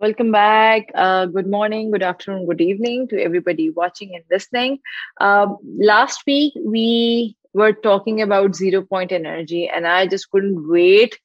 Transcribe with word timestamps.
Welcome 0.00 0.30
back. 0.30 0.92
Uh, 0.94 1.26
good 1.26 1.48
morning, 1.48 1.90
good 1.90 2.04
afternoon, 2.04 2.46
good 2.46 2.60
evening 2.60 3.08
to 3.08 3.20
everybody 3.20 3.70
watching 3.70 4.14
and 4.14 4.22
listening. 4.30 4.78
Um, 5.20 5.56
last 5.76 6.22
week, 6.24 6.52
we 6.64 7.36
were 7.52 7.72
talking 7.72 8.22
about 8.22 8.54
zero 8.54 8.82
point 8.82 9.10
energy, 9.10 9.68
and 9.68 9.88
I 9.88 10.06
just 10.06 10.30
couldn't 10.30 10.70
wait 10.70 11.18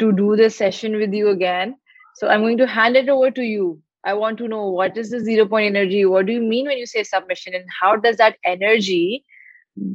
to 0.00 0.10
do 0.10 0.34
this 0.34 0.56
session 0.56 0.96
with 0.96 1.14
you 1.14 1.28
again. 1.28 1.76
So 2.16 2.26
I'm 2.26 2.40
going 2.40 2.58
to 2.58 2.66
hand 2.66 2.96
it 2.96 3.08
over 3.08 3.30
to 3.30 3.42
you. 3.42 3.80
I 4.02 4.14
want 4.14 4.38
to 4.38 4.48
know 4.48 4.70
what 4.70 4.96
is 4.96 5.10
the 5.10 5.20
zero 5.20 5.46
point 5.46 5.76
energy? 5.76 6.04
What 6.04 6.26
do 6.26 6.32
you 6.32 6.40
mean 6.40 6.66
when 6.66 6.78
you 6.78 6.86
say 6.86 7.04
submission, 7.04 7.54
and 7.54 7.64
how 7.80 7.94
does 7.94 8.16
that 8.16 8.38
energy 8.44 9.24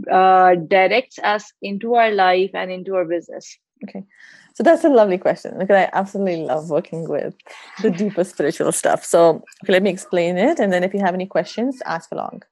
uh, 0.09 0.55
directs 0.55 1.19
us 1.19 1.51
into 1.61 1.95
our 1.95 2.11
life 2.11 2.51
and 2.53 2.71
into 2.71 2.95
our 2.95 3.03
business? 3.03 3.57
Okay. 3.83 4.05
So 4.53 4.63
that's 4.63 4.83
a 4.83 4.89
lovely 4.89 5.17
question 5.17 5.57
because 5.57 5.75
I 5.75 5.89
absolutely 5.93 6.43
love 6.43 6.69
working 6.69 7.07
with 7.07 7.35
the 7.81 7.89
deeper 7.89 8.23
spiritual 8.23 8.71
stuff. 8.71 9.05
So 9.05 9.43
okay, 9.63 9.73
let 9.73 9.83
me 9.83 9.89
explain 9.89 10.37
it. 10.37 10.59
And 10.59 10.73
then 10.73 10.83
if 10.83 10.93
you 10.93 10.99
have 10.99 11.13
any 11.13 11.25
questions, 11.25 11.81
ask 11.85 12.11
along. 12.11 12.43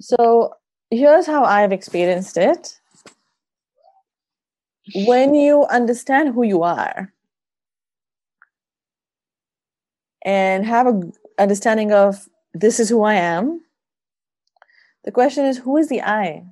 So 0.00 0.54
here's 0.90 1.26
how 1.26 1.44
I've 1.44 1.72
experienced 1.72 2.36
it. 2.36 2.78
When 5.04 5.34
you 5.34 5.66
understand 5.66 6.34
who 6.34 6.42
you 6.42 6.62
are 6.62 7.12
and 10.24 10.64
have 10.64 10.86
an 10.86 11.12
understanding 11.38 11.92
of 11.92 12.28
this 12.54 12.80
is 12.80 12.88
who 12.88 13.02
I 13.02 13.14
am, 13.14 13.60
the 15.04 15.12
question 15.12 15.44
is 15.44 15.58
who 15.58 15.76
is 15.76 15.88
the 15.88 16.02
I? 16.02 16.44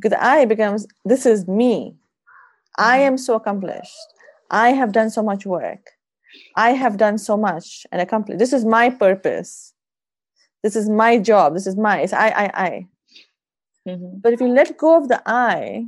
Because 0.00 0.16
I 0.20 0.44
becomes 0.44 0.86
this 1.04 1.26
is 1.26 1.46
me. 1.46 1.94
I 2.78 2.98
mm-hmm. 2.98 3.06
am 3.06 3.18
so 3.18 3.34
accomplished. 3.34 3.96
I 4.50 4.70
have 4.70 4.92
done 4.92 5.10
so 5.10 5.22
much 5.22 5.46
work. 5.46 5.90
I 6.56 6.70
have 6.70 6.96
done 6.96 7.18
so 7.18 7.36
much 7.36 7.86
and 7.92 8.00
accomplished. 8.00 8.38
This 8.38 8.52
is 8.52 8.64
my 8.64 8.90
purpose. 8.90 9.74
This 10.62 10.76
is 10.76 10.88
my 10.88 11.18
job. 11.18 11.54
This 11.54 11.66
is 11.66 11.76
my. 11.76 12.00
It's 12.00 12.12
I, 12.12 12.28
I, 12.28 12.50
I. 12.54 12.86
Mm-hmm. 13.88 14.18
But 14.20 14.32
if 14.32 14.40
you 14.40 14.48
let 14.48 14.76
go 14.76 14.96
of 14.96 15.08
the 15.08 15.22
I, 15.26 15.86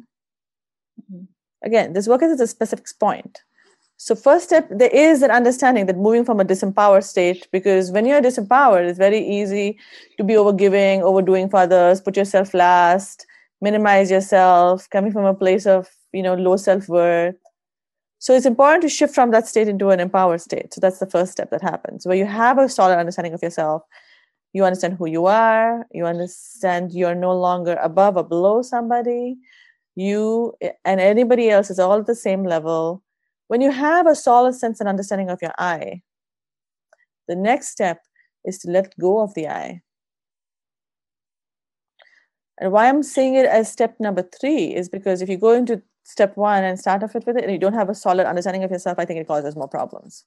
mm-hmm. 1.01 1.25
again, 1.63 1.93
this 1.93 2.09
work 2.09 2.23
is 2.23 2.33
at 2.33 2.45
a 2.45 2.47
specific 2.47 2.87
point. 2.99 3.43
So 3.99 4.17
first 4.17 4.47
step, 4.47 4.67
there 4.69 4.91
is 4.91 5.21
that 5.21 5.31
understanding 5.31 5.87
that 5.87 5.97
moving 5.97 6.25
from 6.25 6.41
a 6.41 6.45
disempowered 6.45 7.05
state, 7.05 7.47
because 7.53 7.93
when 7.93 8.05
you're 8.05 8.21
disempowered, 8.21 8.89
it's 8.89 8.99
very 8.99 9.21
easy 9.21 9.79
to 10.19 10.25
be 10.25 10.35
overgiving, 10.35 11.03
overdoing 11.03 11.49
for 11.49 11.59
others, 11.59 12.01
put 12.01 12.17
yourself 12.17 12.53
last, 12.53 13.27
minimize 13.63 14.11
yourself 14.11 14.91
coming 14.91 15.13
from 15.13 15.25
a 15.25 15.35
place 15.35 15.67
of 15.67 15.89
you 16.13 16.23
know 16.23 16.35
low 16.35 16.57
self-worth. 16.57 17.37
So 18.19 18.35
it's 18.35 18.47
important 18.47 18.83
to 18.83 18.89
shift 18.89 19.15
from 19.15 19.31
that 19.31 19.49
state 19.49 19.69
into 19.69 19.91
an 19.91 19.99
empowered 19.99 20.41
state. 20.41 20.75
So 20.75 20.81
that's 20.81 20.99
the 20.99 21.11
first 21.11 21.33
step 21.33 21.51
that 21.51 21.63
happens. 21.63 22.07
Where 22.07 22.17
you 22.17 22.27
have 22.27 22.59
a 22.59 22.69
solid 22.69 22.99
understanding 22.99 23.33
of 23.33 23.43
yourself 23.43 23.83
you 24.53 24.65
understand 24.65 24.97
who 24.99 25.07
you 25.07 25.27
are 25.27 25.87
you 25.93 26.05
understand 26.05 26.93
you're 26.93 27.15
no 27.15 27.33
longer 27.33 27.79
above 27.83 28.17
or 28.17 28.25
below 28.25 28.61
somebody. 28.63 29.39
You 29.95 30.55
and 30.85 31.01
anybody 31.01 31.51
else 31.51 31.71
is 31.71 31.79
all 31.79 31.99
at 31.99 32.07
the 32.07 32.15
same 32.15 32.45
level. 32.45 33.03
When 33.49 33.61
you 33.61 33.71
have 33.71 34.07
a 34.07 34.15
solid 34.15 34.55
sense 34.55 34.81
and 34.81 34.89
understanding 34.89 35.31
of 35.31 35.41
your 35.43 35.53
I 35.59 36.03
the 37.29 37.37
next 37.37 37.69
step 37.69 38.01
is 38.45 38.59
to 38.59 38.71
let 38.71 38.99
go 38.99 39.21
of 39.21 39.35
the 39.35 39.49
I 39.49 39.83
and 42.59 42.73
why 42.73 42.89
I'm 42.89 43.03
saying 43.03 43.35
it 43.35 43.47
as 43.47 43.71
step 43.71 43.97
number 43.99 44.23
three 44.23 44.75
is 44.75 44.89
because 44.89 45.23
if 45.23 45.29
you 45.29 45.37
go 45.39 45.53
into 45.53 45.83
step 46.05 46.37
one 46.37 46.65
and 46.65 46.79
start 46.79 47.03
off 47.03 47.15
with 47.15 47.29
it 47.29 47.43
and 47.43 47.51
you 47.53 47.59
don't 47.59 47.75
have 47.75 47.89
a 47.89 47.95
solid 47.95 48.27
understanding 48.27 48.65
of 48.65 48.71
yourself, 48.71 48.99
I 48.99 49.05
think 49.05 49.21
it 49.21 49.27
causes 49.27 49.57
more 49.57 49.69
problems. 49.69 50.25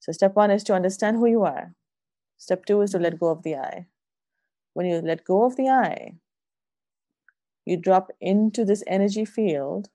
So 0.00 0.12
step 0.12 0.34
one 0.34 0.50
is 0.50 0.64
to 0.64 0.74
understand 0.74 1.16
who 1.16 1.26
you 1.26 1.42
are. 1.42 1.74
Step 2.38 2.64
two 2.64 2.80
is 2.80 2.90
to 2.92 2.98
let 2.98 3.20
go 3.20 3.28
of 3.28 3.42
the 3.42 3.56
I. 3.56 3.86
When 4.72 4.86
you 4.86 5.00
let 5.00 5.24
go 5.24 5.44
of 5.44 5.56
the 5.56 5.68
I, 5.68 6.14
you 7.66 7.76
drop 7.76 8.10
into 8.20 8.64
this 8.64 8.82
energy 8.86 9.24
field, 9.24 9.90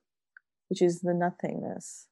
which 0.68 0.80
is 0.80 1.00
the 1.00 1.14
nothingness, 1.14 2.06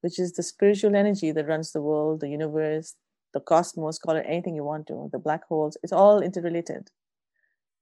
which 0.00 0.18
is 0.18 0.32
the 0.32 0.42
spiritual 0.42 0.96
energy 0.96 1.30
that 1.32 1.46
runs 1.46 1.72
the 1.72 1.82
world, 1.82 2.20
the 2.20 2.28
universe, 2.28 2.96
the 3.32 3.40
cosmos, 3.40 3.98
call 3.98 4.16
it 4.16 4.26
anything 4.26 4.54
you 4.54 4.64
want 4.64 4.86
to, 4.88 5.08
the 5.12 5.18
black 5.18 5.46
holes. 5.46 5.76
It's 5.82 5.92
all 5.92 6.20
interrelated. 6.20 6.90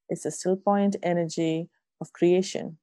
It's 0.09 0.25
a 0.25 0.31
still 0.31 0.56
point 0.56 0.97
energy 1.03 1.69
of 2.00 2.12
creation. 2.12 2.78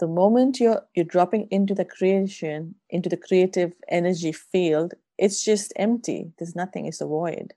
The 0.00 0.06
moment 0.06 0.60
you're 0.60 0.82
you're 0.94 1.04
dropping 1.04 1.48
into 1.50 1.74
the 1.74 1.84
creation, 1.84 2.74
into 2.90 3.08
the 3.08 3.16
creative 3.16 3.72
energy 3.88 4.32
field, 4.32 4.94
it's 5.18 5.44
just 5.44 5.72
empty. 5.76 6.32
There's 6.38 6.56
nothing, 6.56 6.86
it's 6.86 7.00
a 7.00 7.06
void. 7.06 7.54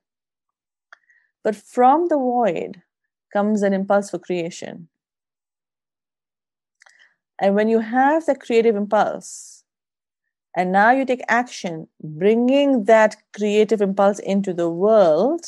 But 1.44 1.56
from 1.56 2.08
the 2.08 2.18
void 2.18 2.82
comes 3.34 3.64
an 3.64 3.74
impulse 3.74 4.10
for 4.10 4.20
creation. 4.20 4.90
And 7.40 7.56
when 7.56 7.68
you 7.68 7.80
have 7.80 8.26
the 8.26 8.36
creative 8.36 8.76
impulse, 8.76 9.64
and 10.56 10.72
now 10.72 10.92
you 10.92 11.06
take 11.06 11.22
action, 11.28 11.88
bringing 12.02 12.86
that 12.86 13.16
creative 13.36 13.80
impulse 13.80 14.18
into 14.20 14.54
the 14.54 14.70
world, 14.70 15.46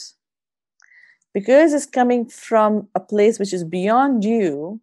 because 1.33 1.73
it's 1.73 1.85
coming 1.85 2.27
from 2.27 2.87
a 2.95 2.99
place 2.99 3.39
which 3.39 3.53
is 3.53 3.63
beyond 3.63 4.23
you, 4.23 4.81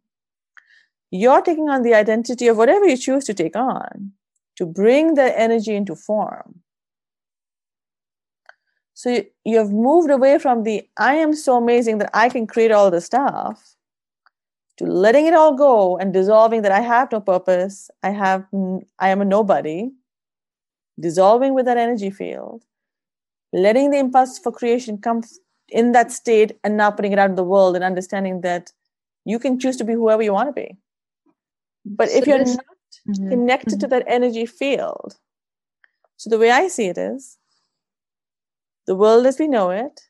you're 1.10 1.42
taking 1.42 1.68
on 1.68 1.82
the 1.82 1.94
identity 1.94 2.46
of 2.48 2.56
whatever 2.56 2.86
you 2.86 2.96
choose 2.96 3.24
to 3.24 3.34
take 3.34 3.56
on 3.56 4.12
to 4.56 4.66
bring 4.66 5.14
the 5.14 5.38
energy 5.38 5.74
into 5.74 5.94
form. 5.94 6.62
So 8.94 9.10
you, 9.10 9.26
you 9.44 9.58
have 9.58 9.70
moved 9.70 10.10
away 10.10 10.38
from 10.38 10.62
the 10.62 10.88
I 10.96 11.16
am 11.16 11.34
so 11.34 11.56
amazing 11.56 11.98
that 11.98 12.10
I 12.14 12.28
can 12.28 12.46
create 12.46 12.72
all 12.72 12.90
the 12.90 13.00
stuff 13.00 13.76
to 14.78 14.84
letting 14.84 15.26
it 15.26 15.34
all 15.34 15.54
go 15.54 15.98
and 15.98 16.12
dissolving 16.12 16.62
that 16.62 16.72
I 16.72 16.80
have 16.80 17.12
no 17.12 17.20
purpose, 17.20 17.90
I 18.02 18.10
have 18.10 18.46
I 18.98 19.10
am 19.10 19.20
a 19.20 19.24
nobody, 19.24 19.90
dissolving 20.98 21.54
with 21.54 21.66
that 21.66 21.76
energy 21.76 22.10
field, 22.10 22.62
letting 23.52 23.90
the 23.90 23.98
impulse 23.98 24.38
for 24.38 24.52
creation 24.52 24.98
come 24.98 25.22
in 25.68 25.92
that 25.92 26.12
state 26.12 26.58
and 26.62 26.76
now 26.76 26.90
putting 26.90 27.12
it 27.12 27.18
out 27.18 27.30
in 27.30 27.36
the 27.36 27.44
world 27.44 27.74
and 27.74 27.84
understanding 27.84 28.40
that 28.42 28.72
you 29.24 29.38
can 29.38 29.58
choose 29.58 29.76
to 29.76 29.84
be 29.84 29.92
whoever 29.92 30.22
you 30.22 30.32
want 30.32 30.48
to 30.48 30.52
be. 30.52 30.76
But 31.84 32.10
so 32.10 32.18
if 32.18 32.26
you're 32.26 32.38
not 32.38 32.64
mm-hmm. 33.08 33.28
connected 33.28 33.74
mm-hmm. 33.74 33.80
to 33.80 33.86
that 33.88 34.04
energy 34.06 34.46
field, 34.46 35.16
so 36.16 36.30
the 36.30 36.38
way 36.38 36.50
I 36.50 36.68
see 36.68 36.86
it 36.86 36.98
is 36.98 37.38
the 38.86 38.94
world 38.94 39.26
as 39.26 39.38
we 39.38 39.48
know 39.48 39.70
it, 39.70 40.00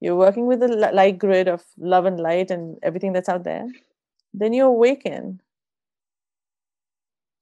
you're 0.00 0.16
working 0.16 0.46
with 0.46 0.60
the 0.60 0.68
light 0.68 1.18
grid 1.18 1.48
of 1.48 1.64
love 1.78 2.04
and 2.04 2.20
light 2.20 2.50
and 2.50 2.78
everything 2.82 3.12
that's 3.12 3.28
out 3.28 3.44
there, 3.44 3.66
then 4.32 4.52
you 4.52 4.64
awaken 4.64 5.40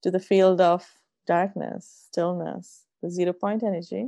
to 0.01 0.09
the 0.09 0.19
field 0.19 0.59
of 0.61 0.85
darkness, 1.27 2.07
stillness, 2.07 2.85
the 3.01 3.11
zero 3.11 3.33
point 3.33 3.63
energy 3.63 4.07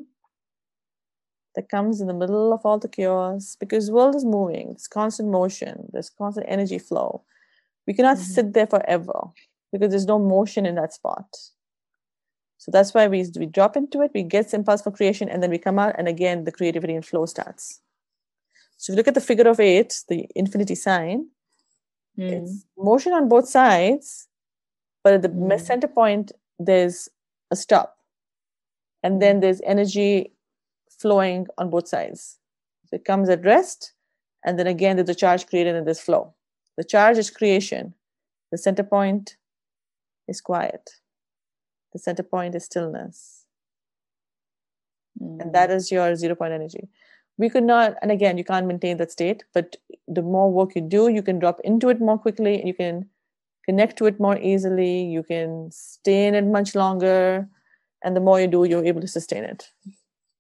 that 1.60 1.68
comes 1.68 2.00
in 2.00 2.08
the 2.08 2.14
middle 2.14 2.54
of 2.54 2.62
all 2.66 2.80
the 2.80 2.88
chaos 2.88 3.58
because 3.60 3.88
the 3.88 3.94
world 3.94 4.16
is 4.16 4.24
moving 4.24 4.70
it's 4.70 4.88
constant 4.88 5.30
motion 5.30 5.90
there's 5.92 6.10
constant 6.10 6.46
energy 6.48 6.80
flow 6.80 7.22
we 7.86 7.94
cannot 7.94 8.16
mm-hmm. 8.16 8.34
sit 8.36 8.54
there 8.54 8.66
forever 8.66 9.20
because 9.74 9.90
there's 9.90 10.06
no 10.06 10.18
motion 10.18 10.66
in 10.66 10.76
that 10.76 10.94
spot 10.94 11.28
so 12.60 12.72
that's 12.72 12.94
why 12.94 13.08
we, 13.08 13.26
we 13.38 13.46
drop 13.46 13.76
into 13.76 14.02
it 14.02 14.12
we 14.14 14.24
get 14.24 14.54
impulse 14.54 14.82
for 14.82 14.92
creation 14.92 15.28
and 15.28 15.44
then 15.44 15.50
we 15.50 15.58
come 15.58 15.78
out 15.78 15.94
and 15.98 16.08
again 16.08 16.46
the 16.46 16.52
creativity 16.52 16.96
and 16.96 17.06
flow 17.06 17.26
starts 17.26 17.82
so 18.78 18.94
if 18.94 18.96
you 18.96 18.98
look 18.98 19.10
at 19.10 19.16
the 19.16 19.28
figure 19.30 19.50
of 19.50 19.60
eight 19.60 20.02
the 20.08 20.26
infinity 20.38 20.76
sign 20.76 21.28
mm. 22.18 22.32
it's 22.32 22.66
motion 22.78 23.12
on 23.12 23.28
both 23.28 23.50
sides 23.50 24.30
but 25.04 25.12
at 25.12 25.22
the 25.24 25.28
mm. 25.28 25.60
center 25.60 25.90
point 25.90 26.32
there's 26.58 27.10
a 27.52 27.56
stop 27.58 27.98
and 29.04 29.22
then 29.22 29.40
mm. 29.40 29.42
there's 29.42 29.60
energy 29.66 30.32
flowing 31.00 31.48
on 31.58 31.70
both 31.70 31.88
sides. 31.88 32.38
So 32.88 32.96
it 32.96 33.06
comes 33.06 33.30
at 33.30 33.46
rest, 33.46 33.94
and 34.46 34.60
then 34.60 34.68
again 34.68 34.96
there's 34.96 35.10
a 35.10 35.16
charge 35.16 35.48
created 35.48 35.76
in 35.76 35.86
this 35.86 36.02
flow. 36.02 36.34
The 36.78 36.84
charge 36.84 37.18
is 37.18 37.30
creation. 37.30 37.94
The 38.52 38.58
center 38.58 38.84
point 38.84 39.38
is 40.28 40.42
quiet. 40.42 40.90
The 41.94 42.00
center 42.00 42.24
point 42.24 42.56
is 42.56 42.66
stillness. 42.66 43.46
Mm. 45.22 45.42
And 45.42 45.56
that 45.56 45.72
is 45.72 45.92
your 45.92 46.16
zero 46.16 46.36
point 46.36 46.54
energy. 46.54 46.90
We 47.38 47.50
could 47.50 47.64
not, 47.64 47.96
and 48.02 48.12
again, 48.12 48.38
you 48.38 48.44
can't 48.44 48.68
maintain 48.68 48.98
that 48.98 49.12
state, 49.12 49.44
but 49.54 49.78
the 50.08 50.22
more 50.22 50.52
work 50.52 50.76
you 50.76 50.82
do, 50.82 51.08
you 51.08 51.22
can 51.22 51.40
drop 51.40 51.60
into 51.64 51.90
it 51.90 52.02
more 52.02 52.18
quickly 52.18 52.60
and 52.60 52.68
you 52.68 52.74
can 52.74 53.10
connect 53.66 53.98
to 53.98 54.08
it 54.08 54.20
more 54.20 54.38
easily. 54.38 55.04
You 55.04 55.24
can 55.24 55.70
stay 55.72 56.28
in 56.28 56.36
it 56.36 56.46
much 56.46 56.76
longer. 56.76 57.48
And 58.04 58.16
the 58.16 58.22
more 58.22 58.42
you 58.42 58.48
do, 58.48 58.64
you're 58.66 58.86
able 58.86 59.02
to 59.02 59.08
sustain 59.08 59.44
it 59.44 59.70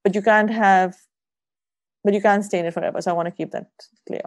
but 0.03 0.15
you 0.15 0.21
can't 0.21 0.49
have 0.49 0.95
but 2.03 2.13
you 2.13 2.21
can't 2.21 2.45
stay 2.45 2.59
in 2.59 2.65
it 2.65 2.73
forever 2.73 3.01
so 3.01 3.11
i 3.11 3.13
want 3.13 3.27
to 3.27 3.31
keep 3.31 3.51
that 3.51 3.67
clear 4.07 4.21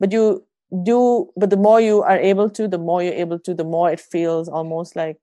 but 0.00 0.12
you 0.12 0.44
do 0.82 1.30
but 1.36 1.50
the 1.50 1.56
more 1.56 1.80
you 1.80 2.02
are 2.02 2.18
able 2.18 2.50
to 2.50 2.68
the 2.68 2.78
more 2.78 3.02
you're 3.02 3.14
able 3.14 3.38
to 3.38 3.54
the 3.54 3.64
more 3.64 3.90
it 3.90 4.00
feels 4.00 4.48
almost 4.48 4.96
like 4.96 5.18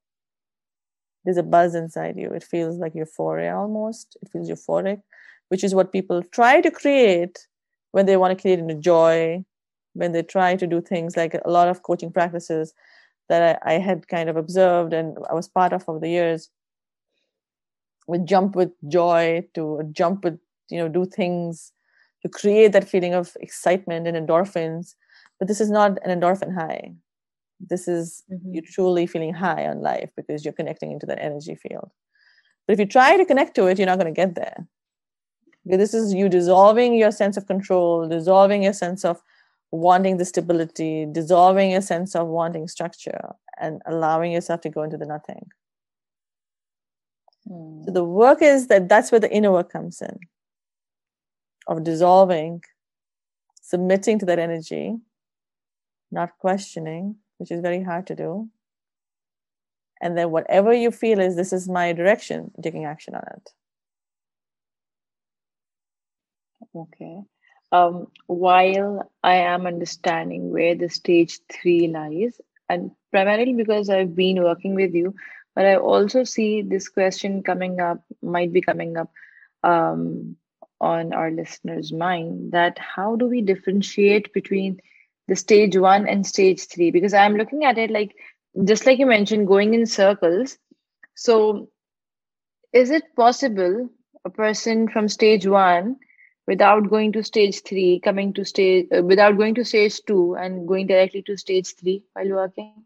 there's 1.24 1.38
a 1.38 1.44
buzz 1.44 1.76
inside 1.76 2.18
you. 2.18 2.30
It 2.32 2.44
feels 2.44 2.78
like 2.78 2.96
euphoria 2.96 3.56
almost. 3.56 4.18
It 4.22 4.30
feels 4.30 4.50
euphoric, 4.50 5.02
which 5.50 5.64
is 5.64 5.74
what 5.74 5.92
people 5.92 6.22
try 6.24 6.62
to 6.62 6.72
create 6.72 7.48
when 7.92 8.06
they 8.06 8.18
want 8.18 8.38
to 8.38 8.42
create 8.42 8.60
into 8.60 8.76
joy, 8.76 9.44
when 9.94 10.12
they 10.12 10.24
try 10.24 10.56
to 10.56 10.68
do 10.68 10.82
things 10.82 11.16
like 11.16 11.34
a 11.34 11.50
lot 11.50 11.68
of 11.68 11.84
coaching 11.84 12.12
practices 12.12 12.74
that 13.30 13.62
I, 13.66 13.76
I 13.76 13.80
had 13.80 14.08
kind 14.08 14.30
of 14.30 14.36
observed 14.36 14.94
and 14.94 15.18
I 15.30 15.34
was 15.34 15.48
part 15.48 15.72
of 15.72 15.88
over 15.88 16.00
the 16.00 16.10
years 16.10 16.50
jump 18.26 18.56
with 18.56 18.72
joy 18.88 19.46
to 19.56 19.82
jump 19.92 20.24
with 20.24 20.40
you 20.70 20.78
know 20.78 20.88
do 20.88 21.06
things 21.06 21.72
to 22.24 22.30
create 22.30 22.72
that 22.72 22.88
feeling 22.88 23.14
of 23.14 23.36
excitement 23.42 24.08
and 24.08 24.18
endorphins. 24.18 24.96
But 25.40 25.48
this 25.48 25.60
is 25.60 25.70
not 25.70 26.00
an 26.06 26.20
endorphin 26.20 26.54
high. 26.54 26.94
This 27.60 27.88
is 27.88 28.24
mm-hmm. 28.32 28.56
you 28.56 28.62
truly 28.62 29.08
feeling 29.08 29.34
high 29.34 29.68
on 29.68 29.82
life 29.82 30.10
because 30.16 30.44
you're 30.44 30.54
connecting 30.54 30.92
into 30.92 31.06
that 31.06 31.22
energy 31.22 31.56
field. 31.56 31.90
But 32.66 32.74
if 32.74 32.80
you 32.80 32.86
try 32.86 33.18
to 33.18 33.26
connect 33.26 33.56
to 33.56 33.68
it 33.68 33.78
you're 33.78 33.88
not 33.88 34.00
going 34.00 34.14
to 34.14 34.22
get 34.22 34.36
there. 34.36 34.68
Because 35.64 35.78
this 35.78 35.94
is 35.94 36.14
you 36.14 36.28
dissolving 36.28 36.96
your 36.96 37.12
sense 37.12 37.38
of 37.38 37.48
control 37.48 38.08
dissolving 38.08 38.64
your 38.64 38.74
sense 38.74 39.06
of 39.06 39.22
wanting 39.72 40.18
the 40.18 40.26
stability 40.26 41.08
dissolving 41.12 41.72
your 41.72 41.82
sense 41.82 42.16
of 42.16 42.28
wanting 42.28 42.68
structure 42.68 43.34
and 43.60 43.82
allowing 43.86 44.32
yourself 44.32 44.62
to 44.62 44.70
go 44.70 44.84
into 44.84 44.98
the 44.98 45.06
nothing 45.06 45.48
so 47.48 47.84
the 47.86 48.04
work 48.04 48.42
is 48.42 48.68
that 48.68 48.88
that's 48.88 49.12
where 49.12 49.20
the 49.20 49.32
inner 49.32 49.52
work 49.52 49.72
comes 49.72 50.02
in 50.02 50.18
of 51.68 51.84
dissolving, 51.84 52.62
submitting 53.62 54.20
to 54.20 54.26
that 54.26 54.40
energy, 54.40 54.96
not 56.12 56.38
questioning, 56.40 57.16
which 57.38 57.52
is 57.52 57.62
very 57.62 57.84
hard 57.84 58.08
to 58.08 58.16
do. 58.16 58.50
And 60.02 60.18
then 60.18 60.32
whatever 60.32 60.74
you 60.74 60.92
feel 60.92 61.20
is 61.20 61.36
this 61.36 61.54
is 61.54 61.70
my 61.70 61.94
direction, 61.94 62.52
taking 62.62 62.86
action 62.86 63.16
on 63.16 63.24
it. 63.38 63.50
Okay. 66.76 67.22
Um, 67.72 68.08
while 68.28 69.10
I 69.24 69.36
am 69.36 69.66
understanding 69.66 70.52
where 70.52 70.76
the 70.76 70.90
stage 70.90 71.40
three 71.52 71.88
lies, 71.88 72.40
and 72.70 72.92
primarily 73.12 73.54
because 73.54 73.90
I've 73.90 74.16
been 74.16 74.44
working 74.44 74.76
with 74.76 74.94
you, 74.94 75.16
but 75.56 75.66
I 75.66 75.76
also 75.76 76.24
see 76.24 76.62
this 76.62 76.90
question 76.90 77.44
coming 77.44 77.80
up, 77.80 78.04
might 78.22 78.52
be 78.52 78.62
coming 78.62 78.98
up 78.98 79.12
um, 79.64 80.36
on 80.82 81.14
our 81.14 81.32
listeners' 81.32 81.94
mind 81.94 82.52
that 82.52 82.78
how 82.80 83.16
do 83.16 83.28
we 83.28 83.42
differentiate 83.42 84.34
between 84.34 84.80
the 85.28 85.36
stage 85.36 85.78
one 85.78 86.08
and 86.08 86.26
stage 86.26 86.68
three? 86.68 86.92
Because 86.92 87.14
I'm 87.14 87.36
looking 87.36 87.64
at 87.64 87.78
it 87.78 87.92
like, 87.92 88.16
just 88.66 88.86
like 88.86 89.00
you 89.00 89.06
mentioned, 89.06 89.48
going 89.48 89.74
in 89.74 89.86
circles. 89.86 90.58
So, 91.16 91.70
is 92.74 92.90
it 92.90 93.16
possible 93.16 93.90
a 94.26 94.30
person 94.30 94.88
from 94.88 95.08
stage 95.08 95.46
one 95.46 95.98
without 96.48 96.90
going 96.90 97.12
to 97.14 97.24
stage 97.24 97.62
three 97.62 98.00
coming 98.00 98.34
to 98.34 98.44
stage 98.44 98.88
uh, 98.96 99.04
without 99.04 99.38
going 99.38 99.56
to 99.56 99.66
stage 99.66 100.02
two 100.06 100.36
and 100.36 100.68
going 100.68 100.88
directly 100.88 101.22
to 101.22 101.38
stage 101.38 101.76
three 101.76 102.04
while 102.14 102.30
working 102.30 102.84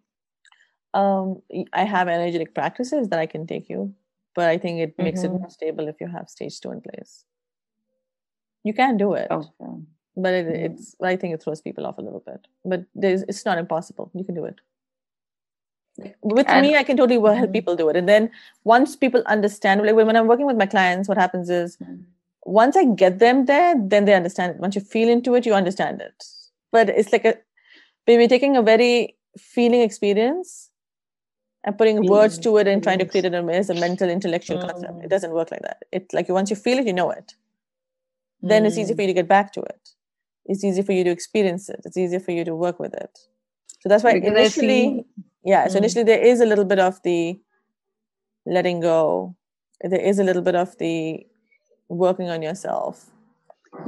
um, 0.97 1.41
I 1.73 1.83
have 1.83 2.07
energetic 2.07 2.53
practices 2.55 3.09
that 3.09 3.19
I 3.19 3.27
can 3.27 3.45
take 3.45 3.69
you, 3.69 3.93
but 4.33 4.49
I 4.49 4.57
think 4.57 4.79
it 4.79 4.97
makes 4.97 5.21
mm-hmm. 5.21 5.35
it 5.35 5.39
more 5.39 5.49
stable 5.49 5.87
if 5.87 6.01
you 6.01 6.07
have 6.07 6.29
stage 6.29 6.59
two 6.59 6.71
in 6.71 6.81
place. 6.81 7.23
You 8.63 8.73
can 8.73 8.97
do 8.97 9.13
it, 9.13 9.27
okay. 9.29 9.49
but 10.15 10.33
it, 10.33 10.47
mm-hmm. 10.47 10.65
it's 10.65 10.95
I 11.01 11.15
think 11.15 11.35
it 11.35 11.43
throws 11.43 11.61
people 11.61 11.85
off 11.85 11.99
a 11.99 12.01
little 12.01 12.23
bit. 12.25 12.47
But 12.65 12.85
it's 12.95 13.45
not 13.45 13.57
impossible. 13.57 14.11
You 14.13 14.23
can 14.23 14.35
do 14.35 14.45
it. 14.45 14.59
With 16.21 16.47
and, 16.47 16.65
me, 16.65 16.75
I 16.75 16.83
can 16.83 16.97
totally 16.97 17.19
help 17.19 17.45
mm-hmm. 17.45 17.51
people 17.51 17.75
do 17.75 17.89
it. 17.89 17.95
And 17.95 18.07
then 18.09 18.29
once 18.63 18.95
people 18.95 19.23
understand, 19.25 19.81
like 19.83 19.95
when 19.95 20.15
I'm 20.15 20.27
working 20.27 20.45
with 20.45 20.57
my 20.57 20.67
clients, 20.67 21.07
what 21.09 21.17
happens 21.17 21.49
is 21.49 21.77
mm-hmm. 21.77 22.01
once 22.45 22.75
I 22.75 22.85
get 22.85 23.19
them 23.19 23.45
there, 23.45 23.75
then 23.77 24.05
they 24.05 24.13
understand 24.13 24.55
it. 24.55 24.59
Once 24.59 24.75
you 24.75 24.81
feel 24.81 25.09
into 25.09 25.35
it, 25.35 25.45
you 25.45 25.53
understand 25.53 26.01
it. 26.01 26.23
But 26.71 26.89
it's 26.89 27.11
like 27.11 27.25
a 27.25 27.35
maybe 28.07 28.27
taking 28.27 28.57
a 28.57 28.61
very 28.61 29.15
feeling 29.37 29.81
experience 29.81 30.66
and 31.63 31.77
putting 31.77 32.05
words 32.05 32.37
to 32.39 32.57
it 32.57 32.67
and 32.67 32.81
trying 32.83 32.99
to 32.99 33.05
create 33.05 33.25
it 33.25 33.33
as 33.33 33.69
a 33.69 33.73
mental 33.73 34.09
intellectual 34.09 34.59
concept 34.59 34.99
it 34.99 35.05
oh. 35.05 35.07
doesn't 35.07 35.31
work 35.31 35.51
like 35.51 35.61
that. 35.61 35.83
It's 35.91 36.13
like 36.13 36.29
once 36.29 36.49
you 36.49 36.55
feel 36.55 36.79
it 36.79 36.87
you 36.87 36.93
know 36.93 37.11
it. 37.11 37.33
Then 38.41 38.65
it's 38.65 38.77
easy 38.77 38.93
hmm. 38.93 38.97
for 38.97 39.01
you 39.01 39.07
to 39.07 39.13
get 39.13 39.27
back 39.27 39.51
to 39.53 39.61
it. 39.61 39.89
It's 40.45 40.63
easy 40.63 40.81
for 40.81 40.93
you 40.93 41.03
to 41.03 41.09
experience 41.09 41.67
it. 41.69 41.81
It's 41.83 41.97
easier 41.97 42.19
for 42.19 42.31
you 42.31 42.45
to 42.45 42.55
work 42.55 42.79
with 42.79 42.93
it. 42.93 43.19
So 43.81 43.89
that's 43.89 44.03
why 44.03 44.13
because 44.13 44.29
initially 44.29 45.05
yeah 45.43 45.67
so 45.67 45.73
hmm. 45.73 45.77
initially 45.79 46.03
there 46.03 46.21
is 46.21 46.41
a 46.41 46.45
little 46.45 46.65
bit 46.65 46.79
of 46.79 47.01
the 47.03 47.39
letting 48.45 48.79
go. 48.79 49.35
There 49.81 49.99
is 49.99 50.19
a 50.19 50.23
little 50.23 50.41
bit 50.41 50.55
of 50.55 50.77
the 50.77 51.25
working 51.89 52.29
on 52.29 52.41
yourself. 52.41 53.05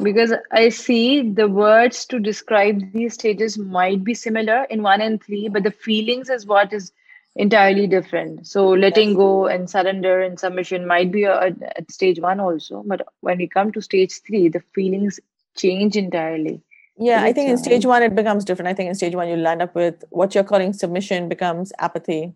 Because 0.03 0.33
i 0.51 0.69
see 0.69 1.31
the 1.31 1.47
words 1.47 2.05
to 2.05 2.19
describe 2.19 2.81
these 2.93 3.13
stages 3.13 3.57
might 3.57 4.03
be 4.03 4.13
similar 4.13 4.63
in 4.65 4.83
1 4.83 5.01
and 5.01 5.23
3 5.23 5.49
but 5.49 5.63
the 5.63 5.71
feelings 5.71 6.29
is 6.29 6.45
what 6.45 6.73
is 6.73 6.91
entirely 7.35 7.87
different. 7.87 8.47
So 8.47 8.69
letting 8.69 9.13
go 9.13 9.47
and 9.47 9.69
surrender 9.69 10.21
and 10.21 10.39
submission 10.39 10.87
might 10.87 11.11
be 11.11 11.23
a, 11.23 11.55
at 11.75 11.91
stage 11.91 12.19
one 12.19 12.39
also, 12.39 12.83
but 12.85 13.07
when 13.21 13.39
you 13.39 13.47
come 13.47 13.71
to 13.73 13.81
stage 13.81 14.21
three, 14.25 14.49
the 14.49 14.61
feelings 14.73 15.19
change 15.55 15.95
entirely. 15.95 16.61
Yeah, 16.97 17.23
I 17.23 17.31
think 17.31 17.49
in 17.49 17.57
stage 17.57 17.85
one 17.85 18.03
it 18.03 18.13
becomes 18.13 18.43
different. 18.43 18.67
I 18.67 18.73
think 18.73 18.89
in 18.89 18.95
stage 18.95 19.15
one 19.15 19.29
you 19.29 19.37
land 19.37 19.61
up 19.61 19.73
with 19.73 20.03
what 20.09 20.35
you're 20.35 20.43
calling 20.43 20.73
submission 20.73 21.29
becomes 21.29 21.71
apathy. 21.79 22.33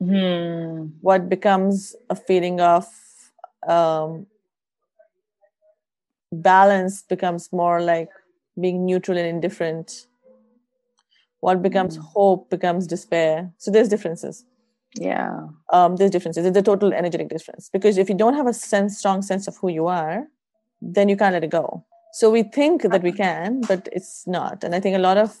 Hmm. 0.00 0.86
What 1.00 1.28
becomes 1.28 1.94
a 2.10 2.16
feeling 2.16 2.60
of 2.60 2.86
um, 3.68 4.26
balance 6.32 7.02
becomes 7.02 7.52
more 7.52 7.80
like 7.80 8.08
being 8.60 8.84
neutral 8.84 9.16
and 9.16 9.28
indifferent 9.28 10.06
what 11.42 11.60
becomes 11.60 11.98
mm. 11.98 12.02
hope 12.02 12.48
becomes 12.50 12.86
despair. 12.86 13.52
So 13.58 13.70
there's 13.70 13.88
differences. 13.88 14.44
Yeah. 14.94 15.48
Um, 15.72 15.96
there's 15.96 16.10
differences. 16.10 16.46
It's 16.46 16.56
a 16.56 16.62
total 16.62 16.92
energetic 16.94 17.28
difference. 17.28 17.68
Because 17.68 17.98
if 17.98 18.08
you 18.08 18.14
don't 18.14 18.34
have 18.34 18.46
a 18.46 18.54
sense 18.54 18.98
strong 18.98 19.22
sense 19.22 19.48
of 19.48 19.56
who 19.56 19.68
you 19.68 19.86
are 19.86 20.26
then 20.82 21.08
you 21.08 21.16
can't 21.16 21.32
let 21.32 21.44
it 21.44 21.50
go. 21.50 21.84
So 22.12 22.30
we 22.30 22.42
think 22.42 22.82
that 22.82 23.02
we 23.02 23.12
can 23.12 23.60
but 23.62 23.88
it's 23.92 24.26
not. 24.26 24.64
And 24.64 24.74
i 24.74 24.80
think 24.80 24.96
a 24.96 25.06
lot 25.08 25.16
of 25.16 25.36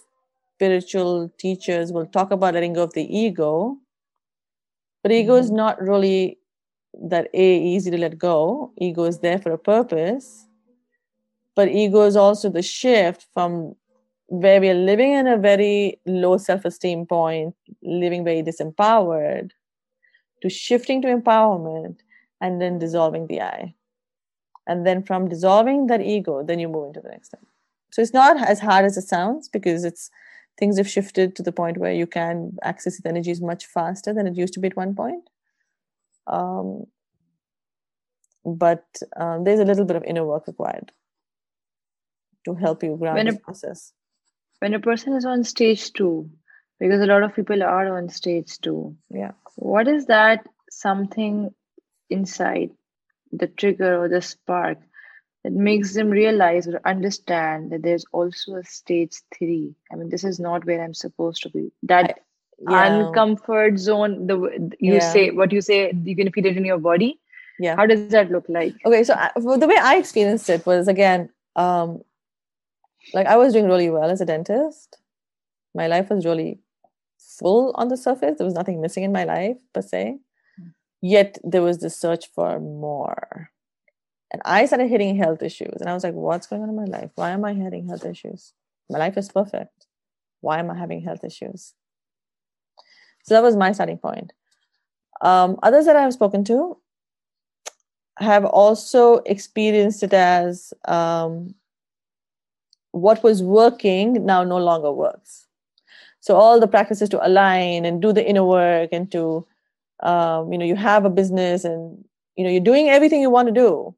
spiritual 0.56 1.30
teachers 1.38 1.92
will 1.92 2.06
talk 2.06 2.30
about 2.30 2.54
letting 2.54 2.72
go 2.72 2.84
of 2.84 2.94
the 2.94 3.04
ego. 3.04 3.76
But 5.02 5.12
ego 5.12 5.34
is 5.34 5.46
mm-hmm. 5.46 5.56
not 5.56 5.82
really 5.82 6.38
that 7.10 7.28
a 7.34 7.58
easy 7.58 7.90
to 7.90 7.98
let 7.98 8.18
go. 8.18 8.72
Ego 8.78 9.04
is 9.04 9.18
there 9.18 9.38
for 9.38 9.52
a 9.52 9.58
purpose. 9.58 10.46
But 11.54 11.68
ego 11.68 12.02
is 12.02 12.16
also 12.16 12.48
the 12.48 12.62
shift 12.62 13.26
from 13.34 13.74
where 14.32 14.62
we 14.62 14.70
are 14.70 14.74
living 14.74 15.12
in 15.12 15.26
a 15.26 15.36
very 15.36 16.00
low 16.06 16.38
self-esteem 16.38 17.04
point 17.04 17.54
living 17.82 18.24
very 18.24 18.42
disempowered 18.42 19.50
to 20.40 20.48
shifting 20.48 21.02
to 21.02 21.08
empowerment 21.08 21.98
and 22.40 22.58
then 22.58 22.78
dissolving 22.78 23.26
the 23.26 23.42
i. 23.42 23.74
And 24.66 24.86
then 24.86 25.02
from 25.02 25.28
dissolving 25.28 25.86
that 25.88 26.00
ego 26.00 26.42
then 26.42 26.58
you 26.58 26.68
move 26.70 26.86
into 26.86 27.02
the 27.02 27.10
next 27.10 27.26
step. 27.26 27.44
So 27.90 28.00
it's 28.00 28.14
not 28.14 28.42
as 28.48 28.58
hard 28.58 28.86
as 28.86 28.96
it 28.96 29.06
sounds 29.06 29.50
because 29.50 29.84
it's 29.84 30.10
things 30.58 30.78
have 30.78 30.88
shifted 30.88 31.36
to 31.36 31.42
the 31.42 31.52
point 31.52 31.76
where 31.76 31.92
you 31.92 32.06
can 32.06 32.56
access 32.62 32.98
the 32.98 33.10
energies 33.10 33.42
much 33.42 33.66
faster 33.66 34.14
than 34.14 34.26
it 34.26 34.34
used 34.34 34.54
to 34.54 34.60
be 34.60 34.68
at 34.68 34.76
one 34.78 34.94
point. 34.94 35.28
Um, 36.26 36.84
but 38.46 38.86
um, 39.14 39.44
there's 39.44 39.60
a 39.60 39.66
little 39.66 39.84
bit 39.84 39.96
of 39.96 40.04
inner 40.04 40.24
work 40.24 40.46
required 40.46 40.90
to 42.46 42.54
help 42.54 42.82
you 42.82 42.96
ground 42.96 43.28
the 43.28 43.38
process 43.38 43.92
when 44.62 44.74
a 44.74 44.78
person 44.78 45.16
is 45.16 45.24
on 45.24 45.42
stage 45.42 45.92
two, 45.92 46.30
because 46.78 47.00
a 47.00 47.06
lot 47.06 47.24
of 47.24 47.34
people 47.34 47.64
are 47.64 47.96
on 47.98 48.08
stage 48.08 48.60
two, 48.60 48.96
yeah, 49.10 49.32
what 49.56 49.88
is 49.88 50.06
that 50.06 50.46
something 50.70 51.52
inside 52.08 52.70
the 53.32 53.48
trigger 53.48 54.00
or 54.00 54.08
the 54.08 54.22
spark 54.22 54.78
that 55.42 55.52
makes 55.52 55.94
them 55.94 56.10
realize 56.10 56.68
or 56.68 56.80
understand 56.84 57.72
that 57.72 57.82
there's 57.82 58.04
also 58.12 58.54
a 58.54 58.64
stage 58.64 59.16
three? 59.36 59.74
I 59.90 59.96
mean, 59.96 60.10
this 60.10 60.22
is 60.22 60.38
not 60.38 60.64
where 60.64 60.80
I'm 60.80 60.94
supposed 60.94 61.42
to 61.42 61.50
be. 61.50 61.72
That 61.82 62.20
yeah. 62.60 62.88
uncomfort 62.88 63.80
zone, 63.80 64.28
the 64.28 64.36
you 64.78 64.94
yeah. 64.94 65.12
say 65.12 65.30
what 65.32 65.50
you 65.50 65.60
say, 65.60 65.92
you 66.04 66.14
can 66.14 66.30
feel 66.30 66.46
it 66.46 66.56
in 66.56 66.64
your 66.64 66.78
body. 66.78 67.18
Yeah. 67.58 67.74
How 67.74 67.86
does 67.86 68.06
that 68.10 68.30
look 68.30 68.44
like? 68.48 68.76
Okay, 68.86 69.02
so 69.02 69.14
I, 69.14 69.32
the 69.34 69.66
way 69.66 69.76
I 69.76 69.96
experienced 69.96 70.48
it 70.48 70.64
was 70.64 70.86
again, 70.86 71.30
um, 71.56 72.02
like 73.14 73.26
I 73.26 73.36
was 73.36 73.52
doing 73.52 73.66
really 73.66 73.90
well 73.90 74.10
as 74.10 74.20
a 74.20 74.26
dentist. 74.26 74.98
My 75.74 75.86
life 75.86 76.10
was 76.10 76.24
really 76.24 76.60
full 77.18 77.72
on 77.76 77.88
the 77.88 77.96
surface. 77.96 78.38
There 78.38 78.44
was 78.44 78.54
nothing 78.54 78.80
missing 78.80 79.04
in 79.04 79.12
my 79.12 79.24
life 79.24 79.56
per 79.72 79.82
se. 79.82 80.18
Yet 81.00 81.38
there 81.42 81.62
was 81.62 81.78
this 81.78 81.96
search 81.96 82.28
for 82.28 82.60
more. 82.60 83.50
And 84.32 84.40
I 84.44 84.66
started 84.66 84.88
hitting 84.88 85.16
health 85.16 85.42
issues. 85.42 85.80
And 85.80 85.88
I 85.88 85.94
was 85.94 86.04
like, 86.04 86.14
what's 86.14 86.46
going 86.46 86.62
on 86.62 86.68
in 86.68 86.76
my 86.76 86.84
life? 86.84 87.10
Why 87.16 87.30
am 87.30 87.44
I 87.44 87.52
having 87.54 87.88
health 87.88 88.04
issues? 88.04 88.52
My 88.88 88.98
life 88.98 89.16
is 89.18 89.30
perfect. 89.30 89.86
Why 90.40 90.58
am 90.58 90.70
I 90.70 90.78
having 90.78 91.02
health 91.02 91.24
issues? 91.24 91.74
So 93.24 93.34
that 93.34 93.42
was 93.42 93.56
my 93.56 93.72
starting 93.72 93.98
point. 93.98 94.32
Um, 95.20 95.58
others 95.62 95.86
that 95.86 95.96
I 95.96 96.02
have 96.02 96.12
spoken 96.12 96.44
to 96.44 96.78
have 98.18 98.44
also 98.44 99.18
experienced 99.26 100.02
it 100.02 100.12
as 100.12 100.72
um, 100.86 101.54
what 102.92 103.22
was 103.22 103.42
working 103.42 104.24
now 104.24 104.44
no 104.44 104.58
longer 104.58 104.92
works. 104.92 105.46
So 106.20 106.36
all 106.36 106.60
the 106.60 106.68
practices 106.68 107.08
to 107.10 107.26
align 107.26 107.84
and 107.84 108.00
do 108.00 108.12
the 108.12 108.26
inner 108.26 108.44
work 108.44 108.90
and 108.92 109.10
to, 109.10 109.44
um, 110.02 110.52
you 110.52 110.58
know, 110.58 110.64
you 110.64 110.76
have 110.76 111.04
a 111.04 111.10
business 111.10 111.64
and 111.64 112.04
you 112.36 112.44
know 112.44 112.50
you're 112.50 112.60
doing 112.60 112.88
everything 112.88 113.20
you 113.20 113.30
want 113.30 113.48
to 113.48 113.54
do, 113.54 113.94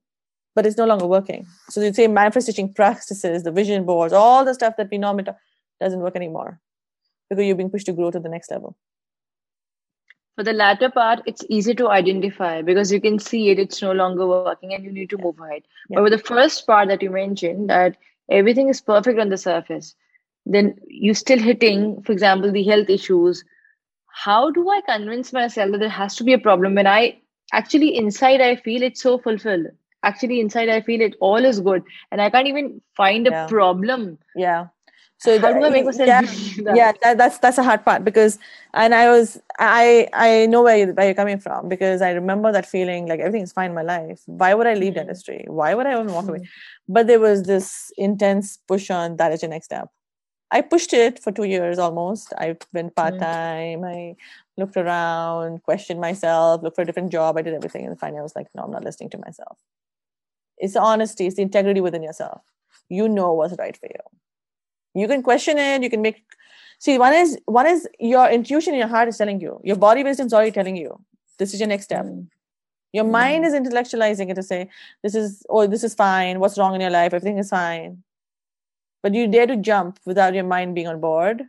but 0.54 0.64
it's 0.64 0.78
no 0.78 0.86
longer 0.86 1.06
working. 1.06 1.46
So 1.68 1.82
you'd 1.82 1.96
say 1.96 2.06
manifestation 2.08 2.72
practices, 2.72 3.42
the 3.42 3.52
vision 3.52 3.84
boards, 3.84 4.14
all 4.14 4.44
the 4.44 4.54
stuff 4.54 4.76
that 4.78 4.90
we 4.90 4.98
normally 4.98 5.24
talk, 5.24 5.36
doesn't 5.80 6.00
work 6.00 6.16
anymore 6.16 6.60
because 7.28 7.44
you're 7.44 7.56
being 7.56 7.70
pushed 7.70 7.86
to 7.86 7.92
grow 7.92 8.10
to 8.10 8.20
the 8.20 8.28
next 8.28 8.50
level. 8.50 8.76
For 10.36 10.42
the 10.42 10.52
latter 10.52 10.90
part, 10.90 11.22
it's 11.26 11.44
easy 11.48 11.74
to 11.76 11.88
identify 11.90 12.60
because 12.62 12.90
you 12.90 13.00
can 13.00 13.20
see 13.20 13.50
it, 13.50 13.58
it's 13.58 13.80
no 13.80 13.92
longer 13.92 14.26
working 14.26 14.74
and 14.74 14.84
you 14.84 14.90
need 14.90 15.10
to 15.10 15.18
move 15.18 15.38
ahead. 15.38 15.62
Yeah. 15.88 15.96
But 15.96 16.04
with 16.04 16.12
the 16.12 16.18
first 16.18 16.66
part 16.66 16.88
that 16.88 17.02
you 17.02 17.10
mentioned, 17.10 17.70
that 17.70 17.96
everything 18.30 18.68
is 18.68 18.80
perfect 18.80 19.18
on 19.18 19.28
the 19.28 19.36
surface, 19.36 19.94
then 20.46 20.76
you're 20.86 21.14
still 21.14 21.38
hitting, 21.38 22.02
for 22.02 22.12
example, 22.12 22.50
the 22.52 22.64
health 22.64 22.88
issues. 22.90 23.44
How 24.24 24.50
do 24.50 24.68
I 24.70 24.80
convince 24.82 25.32
myself 25.32 25.72
that 25.72 25.78
there 25.78 25.88
has 25.88 26.14
to 26.16 26.24
be 26.24 26.32
a 26.32 26.38
problem 26.38 26.74
when 26.74 26.86
I 26.86 27.20
actually 27.52 27.96
inside 27.96 28.40
I 28.40 28.56
feel 28.56 28.82
it's 28.82 29.02
so 29.02 29.18
fulfilled? 29.18 29.66
Actually, 30.02 30.40
inside 30.40 30.68
I 30.68 30.80
feel 30.80 31.00
it 31.00 31.16
all 31.20 31.44
is 31.44 31.60
good 31.60 31.82
and 32.10 32.20
I 32.20 32.30
can't 32.30 32.48
even 32.48 32.80
find 32.96 33.26
a 33.26 33.32
yeah. 33.32 33.46
problem. 33.46 34.18
Yeah 34.34 34.66
so 35.24 35.38
how 35.40 35.54
do 35.54 35.64
I 35.64 35.70
make 35.70 35.86
myself 35.86 36.06
yeah, 36.06 36.20
that? 36.64 36.76
yeah 36.76 36.92
that, 37.02 37.16
that's 37.16 37.38
that's 37.38 37.56
a 37.56 37.62
hard 37.62 37.82
part 37.84 38.04
because 38.04 38.38
and 38.74 38.94
i 38.94 39.08
was 39.08 39.40
i 39.58 40.06
i 40.12 40.44
know 40.46 40.62
where, 40.62 40.76
you, 40.76 40.86
where 40.92 41.06
you're 41.06 41.14
coming 41.14 41.38
from 41.38 41.68
because 41.68 42.02
i 42.02 42.10
remember 42.10 42.52
that 42.52 42.66
feeling 42.66 43.06
like 43.06 43.20
everything's 43.20 43.52
fine 43.52 43.70
in 43.70 43.74
my 43.74 43.82
life. 43.82 44.20
Why 44.26 44.52
would 44.52 44.66
i 44.66 44.74
leave 44.74 44.92
mm-hmm. 44.92 45.06
dentistry 45.06 45.44
why 45.48 45.74
would 45.74 45.86
i 45.86 45.92
even 45.94 46.12
walk 46.12 46.24
mm-hmm. 46.24 46.42
away 46.42 46.48
but 46.88 47.06
there 47.06 47.20
was 47.20 47.44
this 47.44 47.90
intense 47.96 48.58
push 48.68 48.90
on 48.90 49.16
that 49.16 49.32
is 49.32 49.42
your 49.42 49.50
next 49.50 49.66
step. 49.66 49.88
I 50.50 50.60
pushed 50.60 50.92
it 50.92 51.18
for 51.18 51.32
two 51.32 51.44
years 51.44 51.80
almost. 51.80 52.32
I 52.38 52.56
went 52.72 52.94
part-time. 52.94 53.80
Mm-hmm. 53.80 53.84
i 53.84 54.16
looked 54.58 54.76
around 54.76 55.62
questioned 55.62 56.00
myself 56.00 56.62
looked 56.62 56.76
for 56.76 56.82
a 56.82 56.86
different 56.90 57.10
job. 57.10 57.38
I 57.38 57.42
did 57.42 57.54
everything. 57.54 57.86
And 57.86 57.98
finally 57.98 58.20
i 58.20 58.22
was 58.22 58.36
like 58.36 58.48
no 58.54 58.64
i'm 58.64 58.70
not 58.76 58.84
listening 58.84 59.10
to 59.14 59.18
myself. 59.18 59.56
It's 60.58 60.74
the 60.74 60.82
honesty. 60.82 61.26
It's 61.26 61.36
the 61.36 61.42
integrity 61.48 61.80
within 61.80 62.02
yourself. 62.02 62.42
You 62.90 63.08
know 63.08 63.32
what's 63.32 63.56
right 63.58 63.76
for 63.76 63.86
you 63.86 64.04
you 64.94 65.08
can 65.08 65.22
question 65.22 65.58
it 65.58 65.82
you 65.82 65.90
can 65.90 66.02
make 66.02 66.22
see 66.78 66.98
one 66.98 67.12
is 67.12 67.36
one 67.46 67.66
is 67.66 67.88
your 67.98 68.28
intuition 68.28 68.74
in 68.74 68.78
your 68.78 68.88
heart 68.88 69.08
is 69.08 69.18
telling 69.18 69.40
you 69.40 69.60
your 69.64 69.76
body 69.76 70.04
wisdom 70.04 70.26
is 70.26 70.32
already 70.32 70.50
telling 70.50 70.76
you 70.76 70.98
this 71.38 71.54
is 71.54 71.60
your 71.60 71.68
next 71.68 71.84
step 71.84 72.04
mm. 72.04 72.26
your 72.92 73.04
mm. 73.04 73.10
mind 73.10 73.44
is 73.44 73.54
intellectualizing 73.54 74.30
it 74.30 74.34
to 74.34 74.42
say 74.42 74.68
this 75.02 75.14
is 75.14 75.44
oh 75.48 75.66
this 75.66 75.84
is 75.84 75.94
fine 75.94 76.40
what's 76.40 76.58
wrong 76.58 76.74
in 76.74 76.80
your 76.80 76.90
life 76.90 77.12
everything 77.12 77.38
is 77.38 77.50
fine 77.50 78.02
but 79.02 79.14
you 79.14 79.26
dare 79.28 79.46
to 79.46 79.56
jump 79.56 79.98
without 80.06 80.34
your 80.34 80.44
mind 80.44 80.74
being 80.74 80.88
on 80.88 81.00
board 81.00 81.42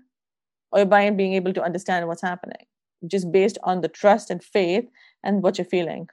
or 0.71 0.79
your 0.79 0.87
mind 0.87 1.17
being 1.17 1.33
able 1.33 1.53
to 1.53 1.63
understand 1.63 2.07
what's 2.07 2.21
happening 2.21 2.65
just 3.07 3.31
based 3.31 3.57
on 3.63 3.81
the 3.81 3.87
trust 3.87 4.29
and 4.29 4.43
faith 4.43 4.85
and 5.23 5.43
what 5.43 5.57
you're 5.57 5.73
feeling 5.73 6.07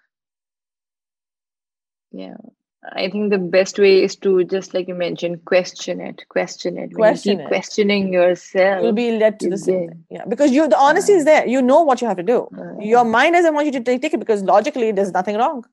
yeah 2.11 2.37
I 2.85 3.09
think 3.09 3.31
the 3.31 3.39
best 3.39 3.79
way 3.79 4.03
is 4.03 4.17
to 4.17 4.43
just 4.43 4.75
like 4.75 4.89
you 4.89 4.95
mentioned, 4.95 5.45
question 5.45 6.01
it, 6.01 6.25
question 6.29 6.77
it. 6.77 6.93
Question 6.93 7.39
you 7.39 7.45
it. 7.45 7.49
questioning 7.49 8.13
yourself. 8.13 8.83
You'll 8.83 8.93
be 8.93 9.19
led 9.19 9.39
to 9.41 9.51
the 9.51 9.59
same. 9.59 10.05
Yeah, 10.11 10.25
because 10.27 10.51
you 10.51 10.67
the 10.67 10.77
honesty 10.77 11.13
uh, 11.13 11.17
is 11.19 11.25
there. 11.25 11.47
You 11.47 11.63
know 11.63 11.83
what 11.83 12.01
you 12.03 12.09
have 12.09 12.17
to 12.17 12.25
do. 12.25 12.49
Uh, 12.59 12.81
Your 12.81 13.05
mind 13.05 13.35
doesn't 13.35 13.55
want 13.55 13.67
you 13.67 13.73
to 13.73 13.81
take, 13.81 14.03
take 14.03 14.15
it 14.15 14.19
because 14.19 14.43
logically 14.43 14.91
there's 14.91 15.13
nothing 15.13 15.37
wrong. 15.37 15.65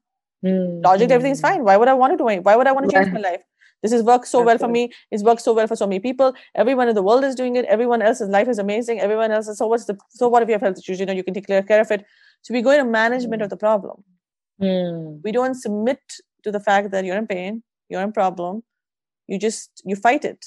Mm, 0.46 0.84
logically 0.84 1.16
everything's 1.16 1.42
fine. 1.42 1.64
Why 1.64 1.78
would 1.78 1.88
I 1.88 1.96
want 1.96 2.14
to 2.14 2.18
do 2.18 2.30
it? 2.30 2.44
Why 2.44 2.56
would 2.56 2.68
I 2.68 2.74
want 2.74 2.90
to 2.90 2.96
change 2.96 3.12
my 3.12 3.20
life? 3.20 3.42
This 3.82 3.92
has 3.92 4.04
worked 4.04 4.28
so 4.28 4.44
well 4.44 4.58
for 4.58 4.68
me. 4.68 4.92
It's 5.10 5.24
worked 5.24 5.42
so 5.42 5.54
well 5.54 5.66
for 5.66 5.76
so 5.76 5.88
many 5.88 6.00
people. 6.00 6.34
Everyone 6.54 6.90
in 6.90 6.96
the 6.96 7.02
world 7.02 7.24
is 7.24 7.34
doing 7.34 7.56
it. 7.56 7.66
Everyone 7.66 8.02
else's 8.02 8.30
life 8.30 8.48
is 8.48 8.60
amazing. 8.60 9.00
Everyone 9.00 9.32
else 9.32 9.48
is 9.48 9.58
so 9.58 9.68
what's 9.68 9.86
the 9.86 9.98
so 10.10 10.28
what 10.28 10.44
if 10.44 10.50
you 10.50 10.54
have 10.54 10.62
health 10.62 10.78
issues? 10.78 11.00
You 11.00 11.08
know, 11.08 11.14
you 11.14 11.24
can 11.24 11.34
take 11.34 11.48
care 11.48 11.82
of 11.82 11.92
it. 11.92 12.06
So 12.44 12.54
we 12.54 12.62
go 12.62 12.72
into 12.72 12.86
management 12.86 13.42
mm. 13.42 13.46
of 13.46 13.50
the 13.50 13.58
problem. 13.58 14.04
Mm. 14.62 15.22
We 15.24 15.32
don't 15.32 15.56
submit 15.56 16.00
to 16.44 16.52
the 16.52 16.60
fact 16.60 16.92
that 16.92 17.06
you're 17.06 17.18
in 17.18 17.28
pain, 17.28 17.64
you're 17.90 18.02
in 18.02 18.12
problem, 18.12 18.64
you 19.28 19.38
just 19.38 19.82
you 19.86 19.96
fight 19.96 20.26
it. 20.26 20.46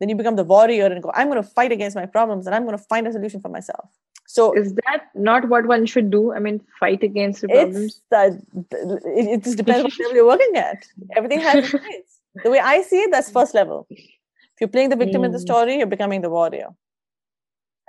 Then 0.00 0.08
you 0.08 0.16
become 0.16 0.36
the 0.36 0.44
warrior 0.44 0.86
and 0.86 1.02
go, 1.02 1.12
I'm 1.14 1.28
going 1.28 1.42
to 1.42 1.48
fight 1.48 1.72
against 1.72 1.96
my 1.96 2.06
problems 2.06 2.46
and 2.46 2.54
I'm 2.54 2.64
going 2.64 2.76
to 2.76 2.84
find 2.84 3.06
a 3.06 3.12
solution 3.12 3.40
for 3.40 3.48
myself. 3.48 3.88
So 4.26 4.52
is 4.52 4.74
that 4.74 5.10
not 5.14 5.48
what 5.48 5.66
one 5.66 5.86
should 5.86 6.10
do? 6.10 6.32
I 6.32 6.38
mean, 6.40 6.60
fight 6.80 7.02
against 7.02 7.42
the 7.42 7.48
problems. 7.48 8.00
That 8.10 8.32
it, 8.52 9.26
it 9.34 9.44
just 9.44 9.56
depends 9.56 9.84
what 9.84 9.92
level 10.00 10.16
you're 10.16 10.26
working 10.26 10.56
at. 10.56 10.84
Everything 11.16 11.40
has 11.40 11.72
its 11.72 12.20
The 12.42 12.50
way 12.50 12.58
I 12.58 12.82
see 12.82 12.96
it, 12.96 13.10
that's 13.12 13.30
first 13.30 13.54
level. 13.54 13.86
If 13.90 14.60
you're 14.60 14.68
playing 14.68 14.88
the 14.88 14.96
victim 14.96 15.22
mm. 15.22 15.26
in 15.26 15.32
the 15.32 15.38
hmm. 15.38 15.42
story, 15.42 15.76
you're 15.76 15.86
becoming 15.86 16.20
the 16.20 16.30
warrior. 16.30 16.68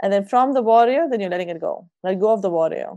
And 0.01 0.13
then 0.13 0.25
from 0.25 0.53
the 0.53 0.61
warrior, 0.61 1.07
then 1.09 1.19
you're 1.19 1.29
letting 1.29 1.49
it 1.49 1.59
go. 1.59 1.89
Let 2.03 2.19
go 2.19 2.31
of 2.31 2.41
the 2.41 2.49
warrior. 2.49 2.91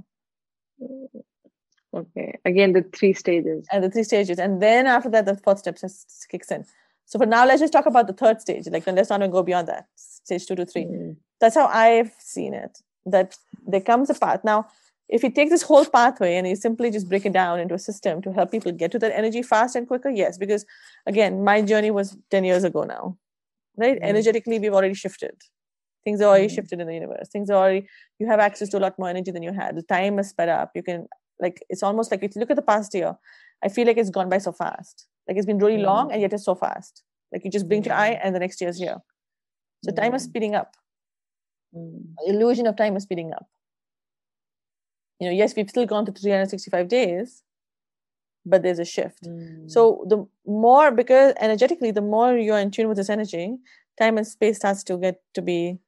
Okay. 1.95 2.39
Again, 2.45 2.73
the 2.73 2.83
three 2.83 3.13
stages. 3.13 3.67
And 3.73 3.83
the 3.83 3.91
three 3.91 4.05
stages. 4.05 4.39
And 4.39 4.61
then 4.61 4.87
after 4.87 5.09
that, 5.11 5.25
the 5.25 5.37
fourth 5.37 5.61
step 5.61 5.79
just 5.81 6.27
kicks 6.31 6.51
in. 6.51 6.65
So 7.07 7.19
for 7.19 7.27
now, 7.27 7.47
let's 7.47 7.61
just 7.61 7.73
talk 7.73 7.87
about 7.87 8.07
the 8.07 8.13
third 8.13 8.41
stage. 8.41 8.67
Like, 8.71 8.87
let's 8.87 9.09
not 9.09 9.21
even 9.21 9.31
go 9.31 9.43
beyond 9.43 9.69
that. 9.69 9.87
Stage 9.97 10.47
two 10.47 10.57
to 10.57 10.67
three. 10.67 10.85
Mm. 10.85 11.17
That's 11.41 11.55
how 11.55 11.67
I've 11.67 12.13
seen 12.19 12.53
it. 12.53 12.79
That 13.07 13.37
there 13.67 13.81
comes 13.81 14.11
a 14.11 14.15
path. 14.15 14.45
Now, 14.45 14.67
if 15.09 15.23
you 15.23 15.31
take 15.31 15.49
this 15.49 15.63
whole 15.63 15.87
pathway 15.87 16.37
and 16.37 16.47
you 16.47 16.55
simply 16.55 16.91
just 16.91 17.09
break 17.09 17.25
it 17.25 17.33
down 17.33 17.61
into 17.61 17.75
a 17.75 17.79
system 17.79 18.21
to 18.23 18.33
help 18.33 18.51
people 18.51 18.73
get 18.73 18.93
to 18.93 18.99
that 18.99 19.17
energy 19.17 19.43
fast 19.43 19.75
and 19.75 19.89
quicker, 19.89 20.11
yes. 20.11 20.37
Because 20.37 20.67
again, 21.07 21.43
my 21.43 21.63
journey 21.63 21.91
was 21.91 22.17
10 22.31 22.45
years 22.45 22.65
ago 22.65 22.83
now. 22.83 23.17
Right? 23.79 23.99
Mm. 23.99 24.05
Energetically, 24.05 24.59
we've 24.59 24.75
already 24.75 24.95
shifted. 24.95 25.41
Things 26.05 26.21
are 26.21 26.25
already 26.25 26.49
mm. 26.49 26.55
shifted 26.55 26.81
in 26.81 26.87
the 26.87 26.95
universe. 26.95 27.29
Things 27.33 27.49
are 27.49 27.57
already, 27.57 27.87
you 28.19 28.27
have 28.27 28.41
access 28.41 28.69
to 28.71 28.79
a 28.79 28.81
lot 28.81 28.99
more 28.99 29.09
energy 29.09 29.31
than 29.31 29.43
you 29.43 29.53
had. 29.53 29.77
The 29.77 29.83
time 29.83 30.19
is 30.19 30.29
sped 30.29 30.51
up. 30.51 30.73
You 30.75 30.83
can 30.83 31.09
like 31.41 31.63
it's 31.69 31.83
almost 31.83 32.11
like 32.11 32.23
if 32.23 32.35
you 32.35 32.41
look 32.41 32.51
at 32.51 32.57
the 32.57 32.63
past 32.63 32.95
year 32.95 33.17
i 33.63 33.69
feel 33.69 33.87
like 33.87 33.97
it's 33.97 34.11
gone 34.11 34.29
by 34.29 34.39
so 34.39 34.53
fast 34.53 35.07
like 35.27 35.37
it's 35.37 35.47
been 35.47 35.59
really 35.59 35.79
mm. 35.79 35.85
long 35.85 36.13
and 36.13 36.21
yet 36.21 36.33
it's 36.33 36.45
so 36.45 36.55
fast 36.55 37.03
like 37.33 37.45
you 37.45 37.51
just 37.51 37.69
blink 37.69 37.85
mm. 37.85 37.89
your 37.89 37.97
eye 37.97 38.19
and 38.23 38.35
the 38.35 38.39
next 38.39 38.61
year's 38.61 38.79
here 38.79 38.99
so 39.85 39.93
mm. 39.93 39.97
time 39.97 40.15
is 40.15 40.25
speeding 40.25 40.55
up 40.55 40.75
mm. 41.75 42.01
illusion 42.27 42.67
of 42.67 42.77
time 42.77 42.97
is 42.97 43.03
speeding 43.03 43.33
up 43.33 43.47
you 45.21 45.27
know 45.27 45.35
yes 45.35 45.55
we've 45.57 45.69
still 45.69 45.87
gone 45.87 46.07
to 46.07 46.13
365 46.13 46.89
days 46.89 47.43
but 48.47 48.63
there's 48.63 48.79
a 48.79 48.85
shift 48.85 49.25
mm. 49.25 49.71
so 49.71 50.05
the 50.09 50.27
more 50.47 50.91
because 50.91 51.35
energetically 51.41 51.91
the 51.91 52.01
more 52.01 52.37
you're 52.37 52.59
in 52.59 52.71
tune 52.71 52.89
with 52.89 52.97
this 52.97 53.11
energy 53.11 53.57
time 53.99 54.17
and 54.17 54.27
space 54.27 54.57
starts 54.57 54.85
to 54.85 54.97
get 54.97 55.21
to 55.35 55.43
be 55.43 55.79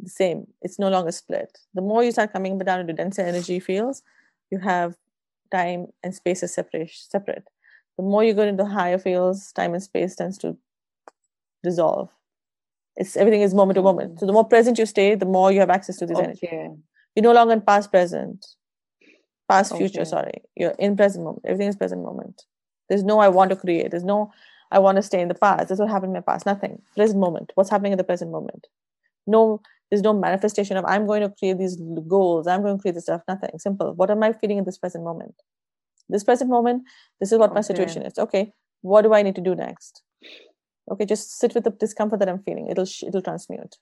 the 0.00 0.10
same. 0.10 0.46
It's 0.62 0.78
no 0.78 0.88
longer 0.88 1.12
split. 1.12 1.58
The 1.74 1.82
more 1.82 2.02
you 2.04 2.12
start 2.12 2.32
coming 2.32 2.58
down 2.58 2.80
into 2.80 2.92
denser 2.92 3.22
energy 3.22 3.60
fields, 3.60 4.02
you 4.50 4.58
have 4.58 4.96
time 5.50 5.86
and 6.02 6.14
space 6.14 6.42
is 6.42 6.54
separate. 6.54 6.90
Separate. 6.90 7.44
The 7.96 8.02
more 8.02 8.24
you 8.24 8.34
go 8.34 8.42
into 8.42 8.64
higher 8.64 8.98
fields, 8.98 9.52
time 9.52 9.74
and 9.74 9.82
space 9.82 10.16
tends 10.16 10.38
to 10.38 10.56
dissolve. 11.62 12.10
It's 12.96 13.16
everything 13.16 13.42
is 13.42 13.54
moment 13.54 13.76
to 13.76 13.82
moment. 13.82 14.20
So 14.20 14.26
the 14.26 14.32
more 14.32 14.44
present 14.44 14.78
you 14.78 14.86
stay, 14.86 15.14
the 15.14 15.26
more 15.26 15.50
you 15.50 15.60
have 15.60 15.70
access 15.70 15.96
to 15.98 16.06
this 16.06 16.18
okay. 16.18 16.26
energy. 16.26 16.80
You're 17.14 17.22
no 17.22 17.32
longer 17.32 17.54
in 17.54 17.60
past, 17.60 17.90
present, 17.90 18.46
past, 19.48 19.72
okay. 19.72 19.80
future. 19.80 20.04
Sorry, 20.04 20.42
you're 20.56 20.74
in 20.78 20.96
present 20.96 21.24
moment. 21.24 21.44
Everything 21.44 21.68
is 21.68 21.76
present 21.76 22.02
moment. 22.02 22.42
There's 22.88 23.04
no 23.04 23.18
I 23.18 23.28
want 23.28 23.50
to 23.50 23.56
create. 23.56 23.90
There's 23.90 24.04
no 24.04 24.32
I 24.70 24.78
want 24.78 24.96
to 24.96 25.02
stay 25.02 25.20
in 25.20 25.28
the 25.28 25.34
past. 25.34 25.68
That's 25.68 25.80
what 25.80 25.88
happened 25.88 26.10
in 26.10 26.14
my 26.14 26.20
past. 26.20 26.46
Nothing. 26.46 26.82
Present 26.96 27.18
moment. 27.18 27.52
What's 27.54 27.70
happening 27.70 27.92
in 27.92 27.98
the 27.98 28.04
present 28.04 28.30
moment? 28.30 28.66
No 29.26 29.60
there's 29.90 30.02
no 30.02 30.12
manifestation 30.12 30.76
of 30.76 30.84
i'm 30.86 31.06
going 31.06 31.22
to 31.22 31.30
create 31.38 31.58
these 31.58 31.76
goals 32.08 32.46
i'm 32.46 32.62
going 32.62 32.76
to 32.76 32.82
create 32.82 32.94
this 32.94 33.04
stuff 33.04 33.22
nothing 33.28 33.58
simple. 33.58 33.94
What 33.94 34.10
am 34.10 34.22
i 34.22 34.32
feeling 34.32 34.58
in 34.58 34.64
this 34.64 34.78
present 34.78 35.04
moment? 35.04 35.34
This 36.08 36.24
present 36.24 36.50
moment 36.50 36.84
this 37.20 37.32
is 37.32 37.38
what 37.38 37.50
okay. 37.50 37.54
my 37.54 37.60
situation 37.60 38.02
is. 38.02 38.18
Okay 38.18 38.52
what 38.82 39.02
do 39.02 39.14
i 39.14 39.22
need 39.22 39.34
to 39.36 39.40
do 39.40 39.54
next? 39.54 40.02
Okay 40.90 41.06
just 41.06 41.38
sit 41.38 41.54
with 41.54 41.64
the 41.64 41.70
discomfort 41.70 42.20
that 42.20 42.28
i'm 42.28 42.42
feeling. 42.42 42.68
It'll 42.68 42.88
it'll 43.06 43.22
transmute 43.22 43.76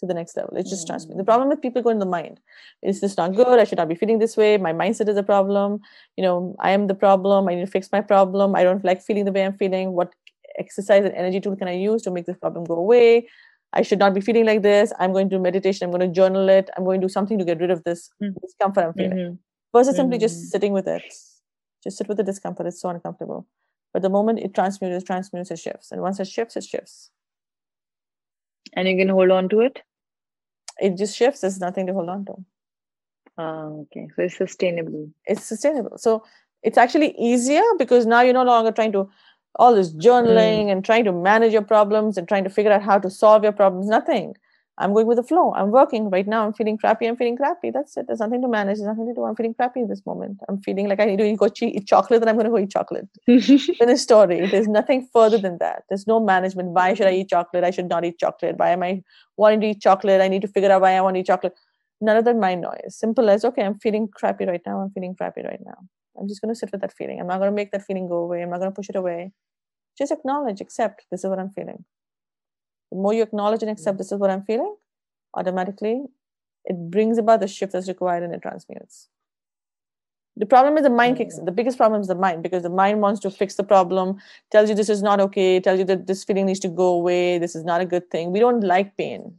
to 0.00 0.06
the 0.06 0.14
next 0.14 0.36
level. 0.36 0.56
It's 0.56 0.70
just 0.70 0.84
mm. 0.84 0.90
transmute. 0.90 1.18
The 1.18 1.24
problem 1.24 1.48
with 1.48 1.60
people 1.60 1.82
go 1.82 1.90
in 1.90 1.98
the 1.98 2.06
mind. 2.06 2.40
Is 2.82 3.00
this 3.00 3.16
not 3.16 3.34
good? 3.34 3.58
I 3.58 3.64
should 3.64 3.78
not 3.78 3.88
be 3.88 3.96
feeling 3.96 4.20
this 4.20 4.36
way. 4.36 4.56
My 4.56 4.72
mindset 4.72 5.08
is 5.08 5.16
a 5.16 5.22
problem. 5.22 5.80
You 6.16 6.24
know 6.24 6.56
i 6.60 6.70
am 6.70 6.86
the 6.86 6.94
problem. 6.94 7.48
I 7.48 7.54
need 7.54 7.66
to 7.66 7.70
fix 7.70 7.90
my 7.92 8.00
problem. 8.00 8.54
I 8.54 8.64
don't 8.64 8.84
like 8.84 9.02
feeling 9.02 9.24
the 9.24 9.32
way 9.32 9.44
i'm 9.44 9.56
feeling. 9.56 9.92
What 9.92 10.14
exercise 10.58 11.04
and 11.04 11.14
energy 11.14 11.40
tool 11.40 11.56
can 11.56 11.68
i 11.68 11.72
use 11.72 12.02
to 12.02 12.10
make 12.10 12.26
this 12.26 12.36
problem 12.36 12.64
go 12.64 12.74
away 12.74 13.28
I 13.72 13.82
should 13.82 13.98
not 13.98 14.14
be 14.14 14.20
feeling 14.20 14.46
like 14.46 14.62
this. 14.62 14.92
I'm 14.98 15.12
going 15.12 15.28
to 15.28 15.36
do 15.36 15.42
meditation. 15.42 15.84
I'm 15.84 15.90
going 15.90 16.08
to 16.08 16.14
journal 16.14 16.48
it. 16.48 16.70
I'm 16.76 16.84
going 16.84 17.00
to 17.00 17.06
do 17.06 17.10
something 17.10 17.38
to 17.38 17.44
get 17.44 17.60
rid 17.60 17.70
of 17.70 17.84
this 17.84 18.10
mm-hmm. 18.22 18.38
discomfort 18.40 18.84
I'm 18.84 18.92
feeling. 18.94 19.18
Mm-hmm. 19.18 19.34
Versus 19.74 19.92
mm-hmm. 19.92 20.00
simply 20.00 20.18
just 20.18 20.36
mm-hmm. 20.36 20.48
sitting 20.48 20.72
with 20.72 20.88
it. 20.88 21.02
Just 21.82 21.98
sit 21.98 22.08
with 22.08 22.16
the 22.16 22.24
discomfort. 22.24 22.66
It's 22.66 22.80
so 22.80 22.88
uncomfortable. 22.88 23.46
But 23.92 24.02
the 24.02 24.08
moment 24.08 24.38
it 24.40 24.54
transmutes, 24.54 25.02
it 25.02 25.06
transmutes, 25.06 25.50
it 25.50 25.58
shifts. 25.58 25.92
And 25.92 26.00
once 26.00 26.18
it 26.20 26.28
shifts, 26.28 26.56
it 26.56 26.64
shifts. 26.64 27.10
And 28.74 28.88
you 28.88 28.96
can 28.96 29.08
hold 29.08 29.30
on 29.30 29.48
to 29.50 29.60
it? 29.60 29.82
It 30.78 30.96
just 30.96 31.16
shifts. 31.16 31.40
There's 31.40 31.60
nothing 31.60 31.86
to 31.86 31.92
hold 31.92 32.08
on 32.08 32.24
to. 32.26 32.34
Oh, 33.38 33.86
okay. 33.86 34.08
So 34.16 34.22
it's 34.22 34.36
sustainable. 34.36 35.10
It's 35.24 35.44
sustainable. 35.44 35.98
So 35.98 36.24
it's 36.62 36.78
actually 36.78 37.14
easier 37.18 37.62
because 37.78 38.06
now 38.06 38.20
you're 38.20 38.34
no 38.34 38.44
longer 38.44 38.72
trying 38.72 38.92
to 38.92 39.08
all 39.58 39.74
this 39.74 39.92
journaling 39.92 40.66
mm. 40.66 40.72
and 40.72 40.84
trying 40.84 41.04
to 41.04 41.12
manage 41.12 41.52
your 41.52 41.62
problems 41.62 42.16
and 42.16 42.28
trying 42.28 42.44
to 42.44 42.50
figure 42.50 42.72
out 42.72 42.82
how 42.82 42.98
to 42.98 43.10
solve 43.10 43.42
your 43.42 43.52
problems. 43.52 43.88
Nothing. 43.88 44.34
I'm 44.80 44.92
going 44.92 45.06
with 45.06 45.16
the 45.16 45.24
flow. 45.24 45.52
I'm 45.54 45.72
working 45.72 46.08
right 46.08 46.26
now. 46.26 46.46
I'm 46.46 46.52
feeling 46.52 46.78
crappy. 46.78 47.06
I'm 47.06 47.16
feeling 47.16 47.36
crappy. 47.36 47.72
That's 47.72 47.96
it. 47.96 48.06
There's 48.06 48.20
nothing 48.20 48.42
to 48.42 48.48
manage. 48.48 48.76
There's 48.76 48.86
nothing 48.86 49.08
to 49.08 49.14
do. 49.14 49.24
I'm 49.24 49.34
feeling 49.34 49.54
crappy 49.54 49.80
in 49.80 49.88
this 49.88 50.06
moment. 50.06 50.38
I'm 50.48 50.60
feeling 50.60 50.88
like 50.88 51.00
I 51.00 51.04
need 51.04 51.18
to 51.18 51.36
go 51.36 51.48
eat 51.60 51.86
chocolate, 51.88 52.20
then 52.20 52.28
I'm 52.28 52.36
going 52.36 52.44
to 52.44 52.50
go 52.50 52.58
eat 52.58 52.70
chocolate. 52.70 53.08
Finish 53.26 54.00
story. 54.00 54.46
There's 54.46 54.68
nothing 54.68 55.08
further 55.12 55.38
than 55.38 55.58
that. 55.58 55.82
There's 55.88 56.06
no 56.06 56.20
management. 56.20 56.68
Why 56.68 56.94
should 56.94 57.08
I 57.08 57.14
eat 57.14 57.30
chocolate? 57.30 57.64
I 57.64 57.72
should 57.72 57.88
not 57.88 58.04
eat 58.04 58.18
chocolate. 58.18 58.56
Why 58.56 58.70
am 58.70 58.84
I 58.84 59.02
wanting 59.36 59.60
to 59.62 59.66
eat 59.70 59.80
chocolate? 59.80 60.20
I 60.20 60.28
need 60.28 60.42
to 60.42 60.48
figure 60.48 60.70
out 60.70 60.80
why 60.80 60.92
I 60.92 61.00
want 61.00 61.16
to 61.16 61.20
eat 61.20 61.26
chocolate. 61.26 61.54
None 62.00 62.16
of 62.16 62.24
that 62.24 62.36
mind 62.36 62.60
noise. 62.60 62.96
Simple 62.96 63.28
as 63.28 63.44
okay, 63.44 63.62
I'm 63.62 63.78
feeling 63.78 64.08
crappy 64.08 64.46
right 64.46 64.62
now. 64.64 64.80
I'm 64.80 64.90
feeling 64.90 65.14
crappy 65.16 65.42
right 65.42 65.60
now. 65.64 65.78
I'm 66.18 66.28
just 66.28 66.40
going 66.40 66.52
to 66.52 66.58
sit 66.58 66.70
with 66.72 66.80
that 66.80 66.92
feeling. 66.92 67.20
I'm 67.20 67.26
not 67.26 67.38
going 67.38 67.50
to 67.50 67.54
make 67.54 67.72
that 67.72 67.84
feeling 67.84 68.08
go 68.08 68.16
away. 68.16 68.42
I'm 68.42 68.50
not 68.50 68.58
going 68.58 68.70
to 68.70 68.74
push 68.74 68.88
it 68.88 68.96
away. 68.96 69.32
Just 69.96 70.12
acknowledge, 70.12 70.60
accept. 70.60 71.06
This 71.10 71.24
is 71.24 71.30
what 71.30 71.38
I'm 71.38 71.50
feeling. 71.50 71.84
The 72.90 72.98
more 72.98 73.12
you 73.12 73.22
acknowledge 73.22 73.62
and 73.62 73.70
accept, 73.70 73.98
this 73.98 74.12
is 74.12 74.18
what 74.18 74.30
I'm 74.30 74.42
feeling 74.42 74.76
automatically, 75.34 76.02
it 76.64 76.90
brings 76.90 77.18
about 77.18 77.40
the 77.40 77.48
shift 77.48 77.72
that's 77.72 77.88
required 77.88 78.22
and 78.22 78.34
it 78.34 78.42
transmutes. 78.42 79.08
The 80.36 80.46
problem 80.46 80.76
is 80.76 80.84
the 80.84 80.90
mind 80.90 81.16
kicks 81.16 81.34
mm. 81.34 81.40
in. 81.40 81.44
The 81.46 81.52
biggest 81.52 81.76
problem 81.76 82.00
is 82.00 82.06
the 82.06 82.14
mind 82.14 82.42
because 82.42 82.62
the 82.62 82.70
mind 82.70 83.00
wants 83.00 83.20
to 83.20 83.30
fix 83.30 83.56
the 83.56 83.64
problem, 83.64 84.18
tells 84.52 84.68
you 84.68 84.74
this 84.74 84.88
is 84.88 85.02
not 85.02 85.20
okay, 85.20 85.60
tells 85.60 85.78
you 85.78 85.84
that 85.86 86.06
this 86.06 86.24
feeling 86.24 86.46
needs 86.46 86.60
to 86.60 86.68
go 86.68 86.86
away, 86.94 87.38
this 87.38 87.56
is 87.56 87.64
not 87.64 87.80
a 87.80 87.86
good 87.86 88.10
thing. 88.10 88.30
We 88.30 88.38
don't 88.38 88.60
like 88.60 88.96
pain. 88.96 89.34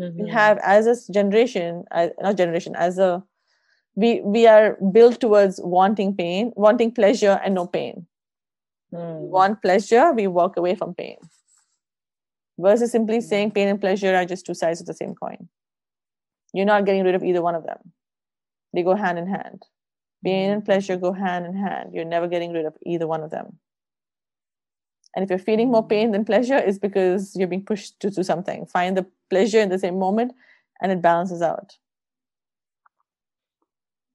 Mm-hmm. 0.00 0.24
We 0.24 0.30
have, 0.30 0.58
as 0.62 0.86
a 0.86 1.12
generation, 1.12 1.84
as, 1.90 2.10
not 2.20 2.36
generation, 2.36 2.74
as 2.76 2.98
a 2.98 3.22
we 3.96 4.20
we 4.22 4.46
are 4.46 4.76
built 4.92 5.20
towards 5.20 5.60
wanting 5.62 6.16
pain, 6.16 6.52
wanting 6.56 6.90
pleasure 6.92 7.40
and 7.44 7.54
no 7.54 7.66
pain. 7.66 8.06
Mm. 8.92 9.20
We 9.20 9.28
want 9.28 9.62
pleasure, 9.62 10.12
we 10.12 10.26
walk 10.26 10.56
away 10.56 10.74
from 10.74 10.94
pain 10.94 11.16
versus 12.58 12.92
simply 12.92 13.20
saying 13.20 13.50
pain 13.50 13.68
and 13.68 13.80
pleasure 13.80 14.14
are 14.14 14.24
just 14.24 14.46
two 14.46 14.54
sides 14.54 14.80
of 14.80 14.86
the 14.86 14.94
same 14.94 15.14
coin. 15.14 15.48
You're 16.52 16.66
not 16.66 16.86
getting 16.86 17.04
rid 17.04 17.14
of 17.14 17.24
either 17.24 17.42
one 17.42 17.54
of 17.54 17.64
them. 17.64 17.92
They 18.72 18.82
go 18.82 18.94
hand 18.94 19.18
in 19.18 19.26
hand. 19.26 19.62
Pain 20.24 20.50
and 20.50 20.64
pleasure 20.64 20.96
go 20.96 21.12
hand 21.12 21.46
in 21.46 21.56
hand. 21.56 21.90
You're 21.92 22.04
never 22.04 22.28
getting 22.28 22.52
rid 22.52 22.64
of 22.64 22.74
either 22.86 23.06
one 23.06 23.22
of 23.22 23.30
them. 23.30 23.58
And 25.14 25.22
if 25.22 25.30
you're 25.30 25.38
feeling 25.38 25.70
more 25.70 25.86
pain 25.86 26.10
than 26.10 26.24
pleasure, 26.24 26.56
it's 26.56 26.78
because 26.78 27.36
you're 27.36 27.48
being 27.48 27.64
pushed 27.64 28.00
to 28.00 28.10
do 28.10 28.22
something. 28.22 28.66
Find 28.66 28.96
the 28.96 29.06
pleasure 29.34 29.60
in 29.66 29.74
the 29.76 29.82
same 29.84 29.98
moment 29.98 30.32
and 30.80 30.92
it 30.92 31.02
balances 31.02 31.42
out. 31.42 31.76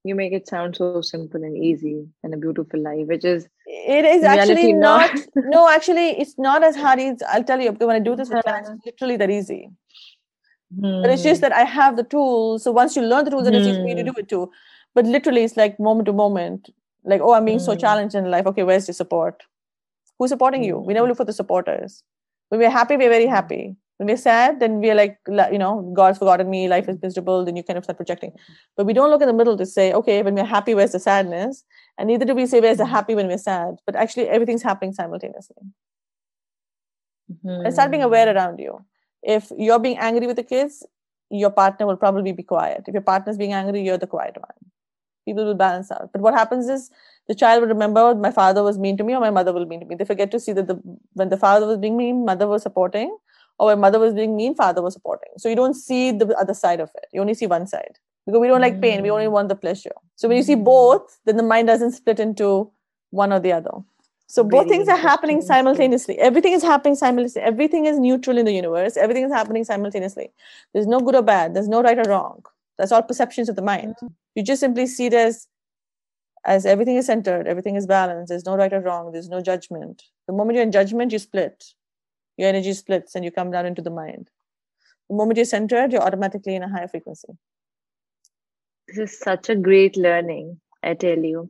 You 0.05 0.15
make 0.15 0.33
it 0.33 0.47
sound 0.47 0.77
so 0.77 1.01
simple 1.01 1.43
and 1.43 1.57
easy 1.69 2.07
and 2.23 2.33
a 2.33 2.37
beautiful 2.37 2.81
life, 2.81 3.07
which 3.07 3.25
is 3.25 3.47
it 3.69 4.05
is 4.05 4.23
actually 4.23 4.73
not, 4.73 5.11
no 5.35 5.69
actually 5.69 6.07
it's 6.21 6.37
not 6.37 6.63
as 6.63 6.75
hard 6.75 6.99
as 6.99 7.21
i'll 7.33 7.43
tell 7.43 7.61
you 7.61 7.71
when 7.71 7.95
i 7.95 7.99
do 7.99 8.15
this 8.15 8.29
with 8.29 8.43
clients 8.43 8.69
it's 8.69 8.85
literally 8.85 9.17
that 9.17 9.29
easy. 9.29 9.69
Hmm. 10.75 11.01
but 11.01 11.11
it's 11.11 11.23
just 11.23 11.41
that 11.41 11.53
i 11.59 11.63
have 11.63 11.97
the 11.97 12.03
tools 12.03 12.63
so 12.63 12.71
once 12.71 12.95
you 12.95 13.03
learn 13.03 13.25
the 13.25 13.31
tools 13.31 13.43
then 13.43 13.55
it's 13.59 13.67
easy 13.67 13.81
for 13.81 13.87
you 13.87 13.95
to 13.95 14.03
do 14.03 14.11
hmm. 14.11 14.19
it 14.19 14.29
too. 14.29 14.51
But 14.95 15.05
literally 15.05 15.43
it's 15.43 15.55
like 15.55 15.79
moment 15.79 16.07
to 16.07 16.13
moment 16.13 16.69
like 17.03 17.21
oh 17.21 17.33
i'm 17.33 17.45
being 17.45 17.59
so 17.59 17.73
hmm. 17.73 17.79
challenged 17.79 18.15
in 18.15 18.31
life. 18.31 18.47
Okay 18.53 18.63
where's 18.63 18.87
the 18.87 18.93
support? 18.93 19.43
Who's 20.17 20.31
supporting 20.35 20.63
you? 20.63 20.79
We 20.79 20.93
never 20.95 21.07
look 21.07 21.17
for 21.17 21.25
the 21.25 21.37
supporters. 21.41 22.03
When 22.49 22.59
we're 22.59 22.77
happy 22.77 22.97
we're 22.97 23.15
very 23.17 23.27
happy 23.27 23.75
when 23.99 24.07
we're 24.07 24.17
sad 24.17 24.61
then 24.61 24.79
we're 24.79 24.95
like 24.95 25.17
you 25.27 25.57
know 25.61 25.91
god's 25.95 26.17
forgotten 26.17 26.49
me 26.49 26.67
life 26.73 26.87
is 26.91 26.97
miserable 27.01 27.43
then 27.43 27.57
you 27.57 27.63
kind 27.63 27.77
of 27.77 27.83
start 27.83 27.97
projecting. 27.97 28.31
But 28.77 28.85
we 28.85 28.93
don't 28.93 29.09
look 29.09 29.21
in 29.21 29.27
the 29.27 29.33
middle 29.33 29.57
to 29.57 29.65
say 29.65 29.91
okay 29.93 30.21
when 30.23 30.35
we're 30.35 30.45
happy 30.45 30.73
where's 30.73 30.93
the 30.93 30.99
sadness? 30.99 31.65
And 31.97 32.07
neither 32.07 32.25
do 32.25 32.33
we 32.33 32.45
say 32.45 32.61
where's 32.61 32.77
the 32.77 32.85
happy 32.85 33.13
when 33.13 33.27
we're 33.27 33.37
sad 33.37 33.75
but 33.85 33.95
actually 33.95 34.29
everything's 34.29 34.63
happening 34.63 34.93
simultaneously. 34.93 35.63
Mm-hmm. 37.31 37.65
and 37.65 37.73
start 37.73 37.91
being 37.91 38.01
aware 38.03 38.25
hmm. 38.31 38.35
around 38.35 38.59
you. 38.59 38.83
If 39.21 39.51
you're 39.55 39.79
being 39.79 39.99
angry 39.99 40.27
with 40.27 40.37
the 40.37 40.49
kids 40.55 40.85
your 41.29 41.51
partner 41.51 41.85
will 41.85 41.97
probably 41.97 42.31
be 42.31 42.43
quiet. 42.43 42.85
If 42.87 42.93
your 42.93 43.03
partner's 43.13 43.37
being 43.37 43.53
angry 43.53 43.83
you're 43.83 43.97
the 43.97 44.07
quiet 44.07 44.37
one. 44.37 44.71
People 45.25 45.45
will 45.45 45.55
balance 45.55 45.91
out. 45.91 46.09
But 46.13 46.21
what 46.21 46.33
happens 46.33 46.69
is 46.69 46.89
the 47.27 47.35
child 47.35 47.61
will 47.61 47.67
remember 47.67 48.15
my 48.15 48.31
father 48.31 48.63
was 48.63 48.79
mean 48.79 48.95
to 48.97 49.03
me 49.03 49.13
or 49.13 49.19
my 49.19 49.29
mother 49.29 49.51
will 49.51 49.65
be 49.65 49.71
mean 49.71 49.81
to 49.81 49.85
me. 49.85 49.95
They 49.95 50.05
forget 50.05 50.31
to 50.31 50.39
see 50.39 50.53
that 50.53 50.67
the 50.67 50.81
when 51.13 51.27
the 51.29 51.37
father 51.37 51.67
was 51.67 51.77
being 51.77 51.97
mean 51.97 52.23
mother 52.25 52.47
was 52.47 52.63
supporting 52.63 53.17
or 53.59 53.67
when 53.67 53.79
mother 53.79 53.99
was 53.99 54.13
being 54.13 54.35
mean 54.35 54.55
father 54.55 54.81
was 54.81 54.93
supporting. 54.93 55.31
So 55.37 55.49
you 55.49 55.55
don't 55.55 55.73
see 55.73 56.11
the 56.11 56.35
other 56.37 56.53
side 56.53 56.79
of 56.79 56.89
it. 56.95 57.05
You 57.11 57.21
only 57.21 57.33
see 57.33 57.47
one 57.47 57.67
side. 57.67 57.99
Because 58.25 58.41
we 58.41 58.47
don't 58.47 58.61
like 58.61 58.81
pain. 58.81 59.01
We 59.01 59.11
only 59.11 59.25
mm. 59.25 59.31
want 59.31 59.49
the 59.49 59.55
pleasure. 59.55 59.93
So 60.15 60.27
when 60.27 60.37
you 60.37 60.43
see 60.43 60.55
both 60.55 61.19
then 61.25 61.37
the 61.37 61.43
mind 61.43 61.67
doesn't 61.67 61.91
split 61.91 62.19
into 62.19 62.71
one 63.11 63.33
or 63.33 63.39
the 63.39 63.51
other. 63.51 63.71
So 64.27 64.43
both 64.43 64.67
things 64.67 64.87
are 64.87 64.97
happening 64.97 65.41
simultaneously. 65.41 66.19
Everything 66.19 66.53
is 66.53 66.61
happening 66.61 66.93
simultaneously. 66.93 67.41
Everything 67.41 67.87
is 67.87 67.97
neutral 67.97 68.37
in 68.37 68.45
the 68.45 68.53
universe. 68.53 68.95
Everything 68.95 69.23
is 69.23 69.31
happening 69.31 69.63
simultaneously. 69.63 70.31
There's 70.71 70.85
no 70.85 70.99
good 70.99 71.15
or 71.15 71.23
bad. 71.23 71.55
There's 71.55 71.67
no 71.67 71.81
right 71.81 71.97
or 71.97 72.07
wrong. 72.07 72.43
That's 72.77 72.91
all 72.91 73.01
perceptions 73.01 73.49
of 73.49 73.55
the 73.55 73.63
mind. 73.63 73.95
Mm. 74.01 74.13
you 74.35 74.43
just 74.43 74.59
simply 74.59 74.85
see 74.85 75.07
it 75.07 75.13
as 75.13 75.47
as 76.45 76.65
everything 76.65 76.95
is 76.95 77.07
centered. 77.07 77.47
Everything 77.47 77.75
is 77.75 77.87
balanced. 77.87 78.29
There's 78.29 78.45
no 78.45 78.55
right 78.55 78.71
or 78.71 78.79
wrong. 78.79 79.11
There's 79.11 79.29
no 79.29 79.41
judgment. 79.41 80.03
The 80.27 80.33
moment 80.33 80.55
you're 80.55 80.63
in 80.63 80.71
judgment 80.71 81.11
you 81.11 81.19
split 81.19 81.73
your 82.39 82.49
energy 82.49 82.73
splits 82.81 83.15
and 83.15 83.25
you 83.25 83.31
come 83.37 83.51
down 83.55 83.69
into 83.71 83.85
the 83.87 83.95
mind 84.01 84.29
the 85.09 85.15
moment 85.21 85.37
you're 85.41 85.53
centered 85.53 85.93
you're 85.93 86.07
automatically 86.09 86.55
in 86.55 86.67
a 86.67 86.73
higher 86.75 86.91
frequency 86.95 87.37
this 88.89 88.97
is 88.97 89.19
such 89.19 89.49
a 89.49 89.55
great 89.55 89.97
learning, 89.97 90.59
I 90.81 90.95
tell 90.95 91.19
you. 91.19 91.49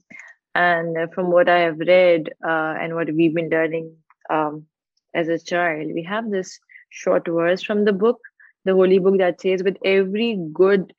And 0.56 1.12
from 1.14 1.32
what 1.32 1.48
I 1.48 1.60
have 1.60 1.80
read 1.80 2.30
uh, 2.46 2.76
and 2.82 2.96
what 2.96 3.14
we've 3.14 3.34
been 3.34 3.50
learning 3.50 3.96
um, 4.30 4.66
as 5.14 5.30
a 5.30 5.40
child, 5.40 5.92
we 5.94 6.04
have 6.04 6.30
this 6.30 6.60
short 6.90 7.28
verse 7.28 7.64
from 7.64 7.86
the 7.86 7.94
book, 7.94 8.20
the 8.66 8.74
holy 8.74 9.00
book 9.00 9.20
that 9.20 9.40
says, 9.40 9.64
"With 9.64 9.78
every 9.86 10.38
good 10.52 10.94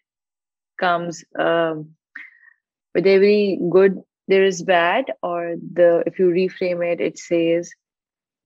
comes, 0.78 1.24
um, 1.38 1.90
with 2.94 3.06
every 3.06 3.60
good 3.70 4.00
there 4.28 4.44
is 4.44 4.62
bad." 4.62 5.12
Or 5.22 5.56
the 5.60 6.04
if 6.06 6.18
you 6.18 6.30
reframe 6.30 6.82
it, 6.90 7.02
it 7.02 7.18
says, 7.18 7.70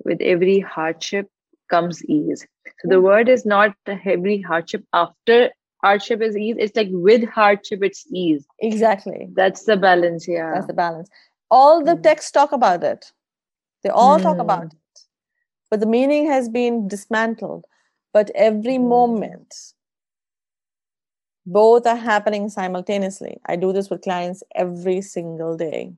"With 0.05 0.21
every 0.21 0.59
hardship 0.59 1.31
comes 1.75 2.05
ease." 2.07 2.47
So 2.81 2.89
the 2.95 3.03
word 3.11 3.29
is 3.37 3.45
not 3.45 3.75
every 4.15 4.41
hardship. 4.53 4.85
After 5.05 5.51
hardship 5.85 6.23
is 6.23 6.37
ease 6.37 6.57
it's 6.59 6.77
like 6.77 6.89
with 6.91 7.29
hardship 7.29 7.83
it's 7.83 8.07
ease. 8.11 8.47
Exactly. 8.61 9.29
That's 9.35 9.65
the 9.65 9.77
balance 9.77 10.27
yeah. 10.27 10.53
That's 10.55 10.67
the 10.67 10.81
balance. 10.85 11.11
All 11.51 11.85
the 11.85 11.97
mm. 11.97 12.03
texts 12.03 12.31
talk 12.31 12.53
about 12.53 12.83
it. 12.83 13.13
They 13.83 13.91
all 13.91 14.19
mm. 14.19 14.23
talk 14.23 14.39
about 14.39 14.65
it. 14.65 15.01
But 15.71 15.81
the 15.81 15.87
meaning 15.87 16.27
has 16.27 16.49
been 16.49 16.89
dismantled. 16.89 17.67
But 18.13 18.31
every 18.35 18.79
mm. 18.79 18.89
moment 18.89 19.55
both 21.47 21.87
are 21.87 21.97
happening 21.97 22.49
simultaneously. 22.49 23.39
I 23.47 23.57
do 23.57 23.73
this 23.73 23.91
with 23.91 24.01
clients 24.01 24.43
every 24.55 25.03
single 25.03 25.57
day 25.57 25.93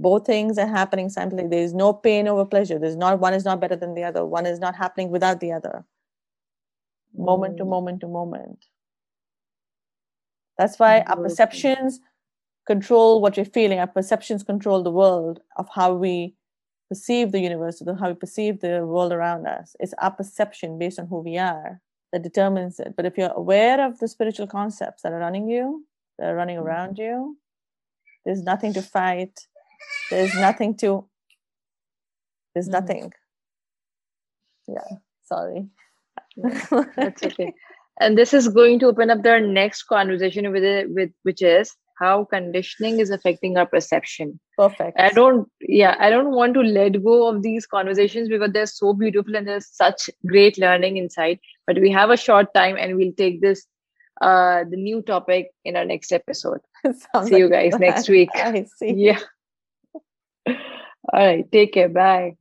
both 0.00 0.24
things 0.26 0.58
are 0.58 0.66
happening 0.66 1.08
simultaneously 1.08 1.56
there 1.56 1.64
is 1.64 1.74
no 1.74 1.92
pain 1.92 2.28
over 2.28 2.44
pleasure 2.44 2.78
there's 2.78 2.96
not 2.96 3.18
one 3.18 3.34
is 3.34 3.44
not 3.44 3.60
better 3.60 3.76
than 3.76 3.94
the 3.94 4.04
other 4.04 4.24
one 4.24 4.46
is 4.46 4.60
not 4.60 4.76
happening 4.76 5.10
without 5.10 5.40
the 5.40 5.52
other 5.52 5.84
moment 7.18 7.56
to 7.58 7.64
mm. 7.64 7.68
moment 7.68 8.00
to 8.00 8.08
moment. 8.08 8.66
That's 10.56 10.78
why 10.78 11.00
our 11.02 11.16
perceptions 11.16 12.00
control 12.66 13.20
what 13.20 13.36
we're 13.36 13.44
feeling. 13.44 13.78
Our 13.78 13.86
perceptions 13.86 14.42
control 14.42 14.82
the 14.82 14.90
world 14.90 15.40
of 15.56 15.68
how 15.72 15.94
we 15.94 16.34
perceive 16.88 17.32
the 17.32 17.40
universe, 17.40 17.82
how 18.00 18.08
we 18.08 18.14
perceive 18.14 18.60
the 18.60 18.84
world 18.84 19.12
around 19.12 19.46
us. 19.46 19.76
It's 19.78 19.94
our 19.98 20.10
perception 20.10 20.78
based 20.78 20.98
on 20.98 21.06
who 21.06 21.20
we 21.20 21.38
are 21.38 21.80
that 22.12 22.22
determines 22.22 22.80
it. 22.80 22.94
But 22.96 23.06
if 23.06 23.16
you're 23.16 23.32
aware 23.32 23.84
of 23.84 23.98
the 24.00 24.08
spiritual 24.08 24.48
concepts 24.48 25.02
that 25.02 25.12
are 25.12 25.20
running 25.20 25.48
you, 25.48 25.84
that 26.18 26.30
are 26.30 26.34
running 26.34 26.56
mm-hmm. 26.56 26.66
around 26.66 26.98
you, 26.98 27.38
there's 28.24 28.42
nothing 28.42 28.72
to 28.72 28.82
fight. 28.82 29.38
There's 30.10 30.34
nothing 30.34 30.76
to. 30.78 31.06
There's 32.54 32.68
mm. 32.68 32.72
nothing. 32.72 33.12
Yeah, 34.66 34.98
sorry. 35.24 35.68
That's 36.36 37.22
okay. 37.22 37.54
And 38.00 38.16
this 38.16 38.32
is 38.32 38.48
going 38.48 38.78
to 38.80 38.86
open 38.86 39.10
up 39.10 39.22
their 39.22 39.40
next 39.40 39.84
conversation 39.84 40.50
with 40.52 40.62
it, 40.62 40.90
with 40.90 41.10
which 41.22 41.42
is 41.42 41.74
how 41.98 42.24
conditioning 42.24 43.00
is 43.00 43.10
affecting 43.10 43.56
our 43.56 43.66
perception. 43.66 44.38
Perfect. 44.56 44.98
I 45.00 45.10
don't, 45.10 45.48
yeah, 45.60 45.96
I 45.98 46.10
don't 46.10 46.30
want 46.30 46.54
to 46.54 46.60
let 46.60 47.02
go 47.02 47.28
of 47.28 47.42
these 47.42 47.66
conversations 47.66 48.28
because 48.28 48.52
they're 48.52 48.66
so 48.66 48.92
beautiful 48.92 49.34
and 49.34 49.48
there's 49.48 49.68
such 49.68 50.08
great 50.26 50.58
learning 50.58 50.96
inside. 50.96 51.40
But 51.66 51.80
we 51.80 51.90
have 51.90 52.10
a 52.10 52.16
short 52.16 52.54
time 52.54 52.76
and 52.78 52.96
we'll 52.96 53.12
take 53.16 53.40
this, 53.40 53.66
uh, 54.20 54.64
the 54.70 54.76
new 54.76 55.02
topic 55.02 55.50
in 55.64 55.76
our 55.76 55.84
next 55.84 56.12
episode. 56.12 56.60
see 57.24 57.38
you 57.38 57.50
guys 57.50 57.72
next 57.80 58.08
week. 58.08 58.30
I 58.34 58.66
see. 58.76 58.94
Yeah. 58.94 59.18
All 61.12 61.26
right. 61.26 61.50
Take 61.52 61.74
care. 61.74 61.88
Bye. 61.90 62.37